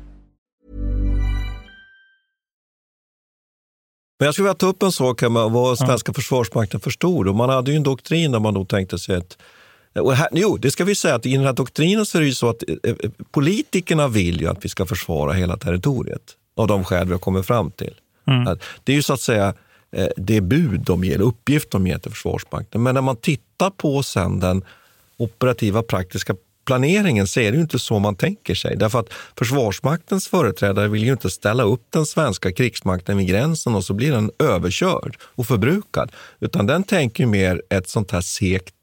[4.21, 7.27] Men jag skulle vilja ta upp en sak här med vad svenska försvarsmakten förstod.
[7.27, 9.37] Och man hade ju en doktrin där man då tänkte sig att
[9.99, 12.27] och här, jo, det ska vi säga att i den här doktrinen så är det
[12.27, 12.95] ju så att eh, eh,
[13.31, 16.21] politikerna vill ju att vi ska försvara hela territoriet
[16.55, 17.95] av de skäl vi har kommit fram till.
[18.27, 18.57] Mm.
[18.83, 19.53] Det är ju så att säga
[19.91, 22.83] eh, det bud de ger, uppgift de ger till Försvarsmakten.
[22.83, 24.63] Men när man tittar på sen den
[25.17, 26.35] operativa praktiska
[26.65, 28.77] planeringen så är det ju inte så man tänker sig.
[28.77, 33.85] Därför att Försvarsmaktens företrädare vill ju inte ställa upp den svenska krigsmakten vid gränsen och
[33.85, 36.11] så blir den överkörd och förbrukad.
[36.39, 38.75] Utan den tänker mer ett sånt här segt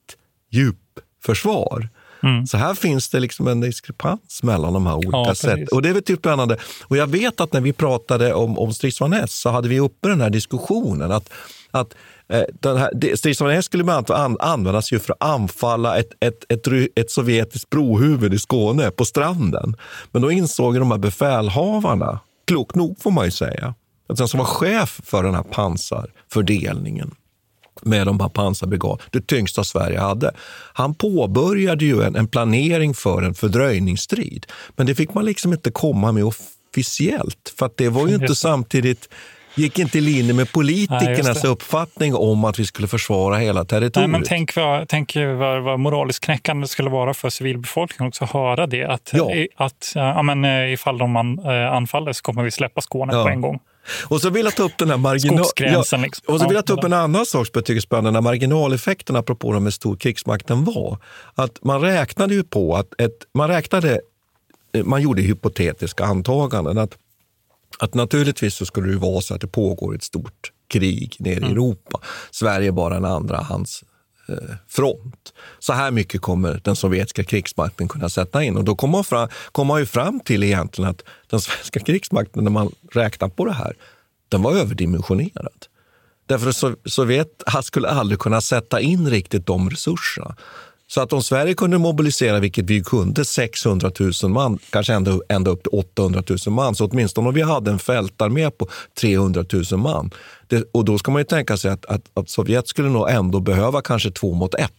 [0.51, 1.89] djupförsvar.
[2.23, 2.47] Mm.
[2.47, 5.67] Så här finns det liksom en diskrepans mellan de här olika Ja, sätten.
[5.73, 6.57] Och det är väl typ spännande.
[6.85, 10.09] Och jag vet att när vi pratade om, om stridsvagn S så hade vi uppe
[10.09, 11.13] den här diskussionen.
[11.13, 11.31] att,
[11.71, 11.95] att
[12.29, 15.99] eh, den här, det- Stridsvagn S skulle bland annat an, användas ju för att anfalla
[15.99, 19.77] ett, ett, ett, ett sovjetiskt brohuvud i Skåne på stranden.
[20.13, 23.75] Men då insåg de här befälhavarna, klokt nog får man ju säga,
[24.09, 27.15] att den som var chef för den här pansarfördelningen
[27.83, 30.33] med de här pansarbrigad, det tyngsta Sverige hade.
[30.73, 34.47] Han påbörjade ju en, en planering för en fördröjningsstrid.
[34.77, 39.09] Men det fick man liksom inte komma med officiellt, för det var ju inte samtidigt
[39.55, 41.49] gick inte i linje med Nej, politikernas det.
[41.49, 43.97] uppfattning om att vi skulle försvara hela territoriet.
[43.97, 48.25] Nej, men tänk, vad, tänk vad, vad moraliskt knäckande det skulle vara för civilbefolkningen också
[48.25, 48.85] att höra det.
[48.85, 49.31] Att, Ja.
[49.57, 53.23] att ja, men, eh, ifall de eh, anfaller så kommer vi släppa Skåne Ja.
[53.23, 53.61] på en gång.
[54.09, 55.39] Och så vill jag ta upp den här marginal...
[55.39, 56.35] Skogsgränsen, liksom.
[56.35, 58.21] Och så vill Ja, jag ta upp en annan sak som jag tycker är spännande.
[58.21, 60.99] Marginaleffekten apropå hur stor krigsmakten var.
[61.35, 64.01] Att man räknade ju på att ett, man räknade,
[64.85, 66.79] man gjorde hypotetiska antaganden.
[66.79, 66.91] Att,
[67.79, 71.51] att naturligtvis så skulle det vara så att det pågår ett stort krig nere i
[71.51, 72.01] Europa.
[72.31, 73.85] Sverige är bara en andrahands
[74.29, 75.33] eh, front.
[75.59, 78.57] Så här mycket kommer den sovjetiska krigsmakten kunna sätta in.
[78.57, 82.45] Och då kom man, fram, kom man ju fram till egentligen att den svenska krigsmakten,
[82.45, 83.77] när man räknar på det här,
[84.29, 85.67] den var överdimensionerad.
[86.27, 90.37] Därför att Sov- Sovjet skulle aldrig kunna sätta in riktigt de resurserna.
[90.91, 93.91] Så att om Sverige kunde mobilisera, vilket vi kunde, 600
[94.23, 97.71] 000 man, kanske ända, ända upp till 800 000 man, så åtminstone om vi hade
[97.71, 98.69] en fältarmé på
[99.01, 100.11] 300 000 man.
[100.47, 103.41] Det, och då ska man ju tänka sig att, att, att Sovjet skulle nog ändå
[103.41, 104.73] behöva kanske två mot ett.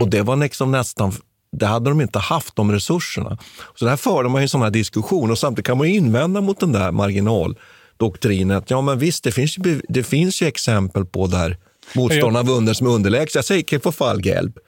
[0.00, 1.12] Och det var liksom nästan
[1.52, 3.38] det hade de inte haft, de resurserna.
[3.74, 6.40] Så där förde man ju en sån här diskussion och samtidigt kan man ju invända
[6.40, 8.56] mot den där marginaldoktrinen.
[8.56, 11.56] Att, ja, men visst, det finns, ju, det finns ju exempel på där
[11.94, 13.34] motståndarna vunnit som underlägset.
[13.34, 14.58] Jag säger Kefo Fallgelb.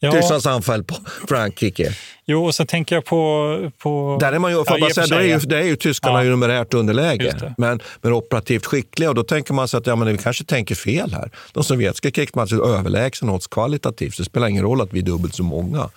[0.00, 0.12] Ja.
[0.12, 0.94] Tysklands anfall på
[1.28, 1.92] Frankrike.
[2.26, 3.70] Jo, och så tänker jag på...
[3.78, 5.76] på Där är man ju, får Ja, för säga, då är ju, det är ju
[5.76, 6.30] tyskarna Ja.
[6.30, 9.08] numerärt underläge, men, men operativt skickliga.
[9.08, 11.30] Och då tänker man sig att ja, men vi kanske tänker fel här.
[11.52, 14.16] De sovjetiska krigsmakterna är överlägsna oss kvalitativt.
[14.16, 15.90] Det spelar ingen roll att vi är dubbelt så många.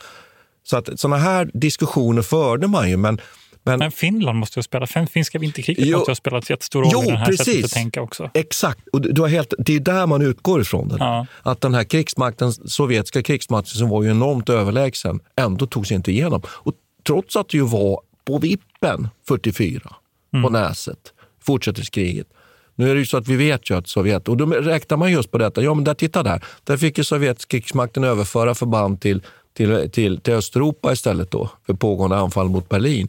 [0.64, 2.98] Så att sådana här diskussioner förde man ju.
[2.98, 3.22] Men,
[3.64, 5.98] men, Men Finland måste ju spela, fin- finska vinterkriget Jo.
[5.98, 7.66] måste ha spelat jättestor roll Jo, i det här sättet precis.
[7.66, 8.30] att tänka också.
[8.34, 10.88] Exakt, och du har helt, det är där man utgår ifrån.
[10.88, 10.96] Det.
[11.00, 11.26] Ja.
[11.42, 16.12] Att den här krigsmakten, sovjetiska krigsmakten som var ju enormt överlägsen, ändå tog sig inte
[16.12, 16.42] igenom.
[16.48, 16.74] Och
[17.08, 19.96] trots att det ju var på vippen 44,
[20.44, 20.98] på näset,
[21.44, 22.28] fortsättningskriget.
[22.76, 25.12] Nu är det ju så att vi vet ju att Sovjet, och då räknar man
[25.12, 29.02] just på detta, ja men där, titta där, där fick ju sovjetiska krigsmakten överföra förband
[29.02, 29.22] till,
[29.58, 33.08] till, till, till Östeuropa istället då, för pågående anfall mot Berlin.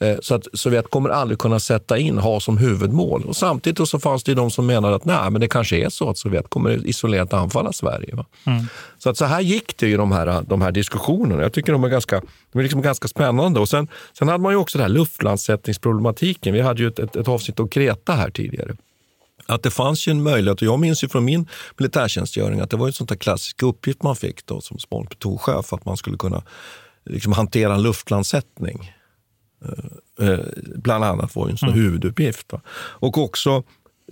[0.00, 3.24] Eh, Så att Sovjet kommer aldrig kunna sätta in, ha som huvudmål.
[3.24, 6.10] Och samtidigt så fanns det de som menade att nej, men det kanske är så
[6.10, 8.14] att Sovjet kommer isolerat anfalla Sverige.
[8.14, 8.24] Va?
[8.98, 11.42] Så att så här gick det i de här, de här diskussionerna.
[11.42, 12.22] Jag tycker de är ganska,
[12.52, 13.60] de är liksom ganska spännande.
[13.60, 13.88] Och sen,
[14.18, 16.54] sen hade man ju också det här luftlandsättningsproblematiken.
[16.54, 18.76] Vi hade ju ett, ett, ett avsnitt om Kreta här tidigare.
[19.46, 21.46] Att det fanns ju en möjlighet, och jag minns ju från min
[21.78, 25.84] militärtjänstgöring att det var en sån där klassisk uppgift man fick då som sponsorchef att
[25.84, 26.42] man skulle kunna
[27.04, 28.92] liksom hantera en luftlandsättning.
[29.64, 30.38] Eh, eh,
[30.76, 31.80] bland annat var ju en sån Mm.
[31.80, 32.52] huvuduppgift.
[32.52, 32.60] Va?
[32.76, 33.62] Och också,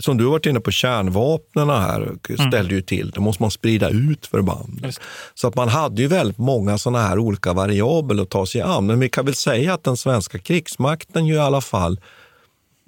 [0.00, 2.18] som du har varit inne på, kärnvapnen här Mm.
[2.50, 3.20] ställde ju till det.
[3.20, 4.86] måste man sprida ut förband.
[5.34, 8.86] Så att man hade ju väldigt många såna här olika variabler att ta sig an.
[8.86, 12.00] Men vi kan väl säga att den svenska krigsmakten ju i alla fall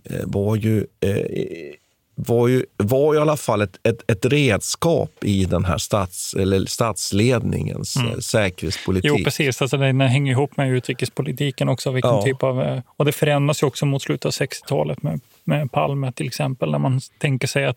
[0.05, 1.17] eh, var ju eh,
[2.21, 6.67] var ju, var i alla fall ett, ett, ett redskap i den här stats, eller
[6.67, 8.09] statsledningens Mm.
[8.09, 8.21] mm.
[8.23, 9.09] säkerhetspolitik.
[9.09, 9.63] Jo, precis.
[9.63, 11.91] Alltså, den hänger ihop med utrikespolitiken också.
[11.91, 12.23] Vilken Ja.
[12.23, 16.13] typ av, eh, och det förändras ju också mot slutet av 60-talet med, med Palme
[16.13, 16.71] till exempel.
[16.71, 17.77] När man tänker sig att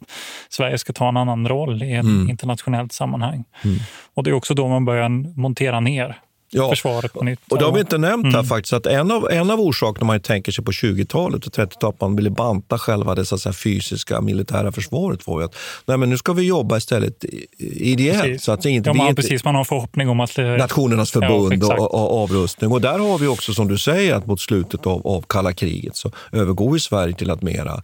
[0.49, 2.29] Sverige ska ta en annan roll i ett Mm.
[2.29, 3.43] internationellt sammanhang.
[3.63, 3.77] Mm.
[4.13, 6.19] Och det är också då man börjar montera ner
[6.53, 6.69] Ja.
[6.69, 7.39] försvaret på nytt.
[7.49, 8.45] Och det har vi inte nämnt här Mm.
[8.45, 12.01] faktiskt, att en av, en av orsakerna man tänker sig på 20-talet och 30-talet, att
[12.01, 15.97] man ville banta själva det så att säga, fysiska militära försvaret var ju att nej,
[15.97, 17.25] men nu ska vi jobba istället
[17.59, 18.21] ideellt.
[18.23, 18.43] Precis.
[18.43, 20.37] Så att det inte, ja, man, inte, precis, man har förhoppning om att...
[20.37, 21.79] eh, Nationernas Ja, förbund exakt.
[21.79, 22.71] och, och avrustning.
[22.71, 25.95] Och där har vi också, som du säger, att mot slutet av, av kalla kriget
[25.95, 27.83] så övergår ju Sverige till att mera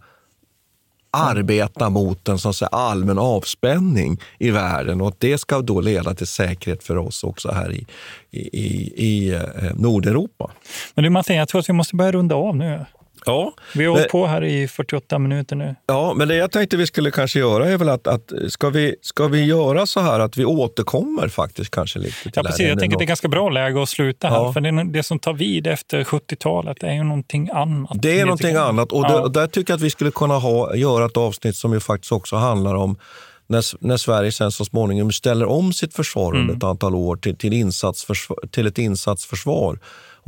[1.10, 6.14] arbeta mot en sån här allmän avspänning i världen och att det ska då leda
[6.14, 7.86] till säkerhet för oss också här i,
[8.30, 9.40] i, i, i
[9.74, 10.50] Nordeuropa.
[10.94, 12.84] Men du Martin, jag tror att vi måste börja runda av nu.
[13.28, 15.74] Ja, Vi har hållit på här i 48 minuter nu.
[15.86, 18.94] Ja, men det jag tänkte vi skulle kanske göra är väl att, att ska, vi,
[19.02, 22.68] ska vi göra så här att vi återkommer faktiskt kanske lite till Ja, precis.
[22.68, 24.36] Jag tänker att det är ganska bra läge att sluta här.
[24.36, 24.52] Ja.
[24.52, 28.02] För det, det som tar vid efter 70-talet är ju någonting annat.
[28.02, 29.20] Det är någonting annat och, Ja.
[29.28, 32.12] det, där tycker jag att vi skulle kunna ha, göra ett avsnitt som ju faktiskt
[32.12, 32.98] också handlar om
[33.46, 36.56] när, när Sverige sen så småningom ställer om sitt försvar under Mm.
[36.56, 39.78] ett antal år till, till, insatsförsvar, till ett insatsförsvar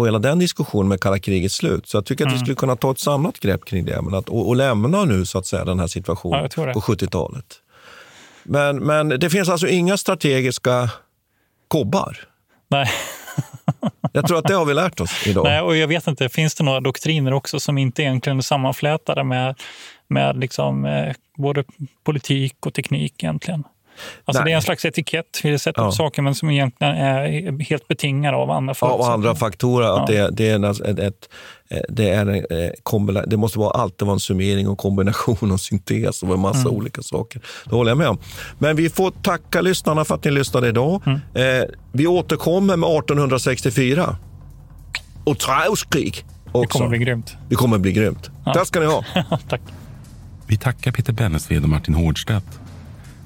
[0.01, 1.89] och hela den diskussionen med kalla krigets slut.
[1.89, 2.45] Så jag tycker att vi Mm.
[2.47, 5.39] skulle kunna ta ett samlat grepp kring det men att, och, och lämna nu så
[5.39, 6.73] att säga den här Ja, situationen det.
[6.73, 7.45] på 70-talet.
[8.43, 10.91] Men, men det finns alltså inga strategiska
[11.69, 12.17] kobbar.
[12.69, 12.91] Nej.
[14.13, 15.45] Jag tror att det har vi lärt oss idag.
[15.45, 19.25] Nej, och jag vet inte, finns det några doktriner också som inte egentligen är sammanflätade
[19.25, 19.55] med,
[20.09, 21.65] med liksom, eh, både
[22.05, 23.65] politik och teknik egentligen?
[24.25, 24.51] Alltså Nej.
[24.51, 25.85] det är en slags etikett vid sätt Ja.
[25.85, 30.03] på saker, men som egentligen är helt betingade av andra Ja, och andra faktorer.
[30.03, 30.25] Att Ja.
[30.29, 31.29] det, det, är en, ett, ett,
[31.89, 35.61] det, är en, eh, kombina- det måste vara, alltid vara en summering och kombination och
[35.61, 36.73] syntes och en massa Mm.
[36.73, 37.41] olika saker.
[37.65, 38.19] Det håller jag med om.
[38.59, 41.03] Men vi får tacka lyssnarna för att ni lyssnade idag.
[41.07, 41.21] Mm.
[41.35, 44.17] Eh, vi återkommer med 1864
[45.25, 46.25] och träuskrig.
[46.53, 47.37] Det kommer bli grymt.
[47.49, 48.31] Det kommer bli grymt.
[48.45, 48.55] Ja.
[48.55, 49.05] Tack ska ni ha.
[49.49, 49.61] Tack.
[50.47, 52.45] Vi tackar Peter Bennesved och Martin Hårdstedt.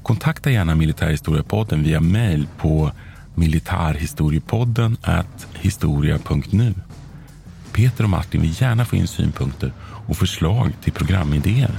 [0.05, 2.91] Kontakta gärna Militärhistoriepodden via mejl på
[3.35, 4.97] militarhistoriepodden
[5.55, 6.75] historia.nu.
[7.73, 9.73] Peter och Martin vill gärna få in synpunkter
[10.07, 11.79] och förslag till programidéer.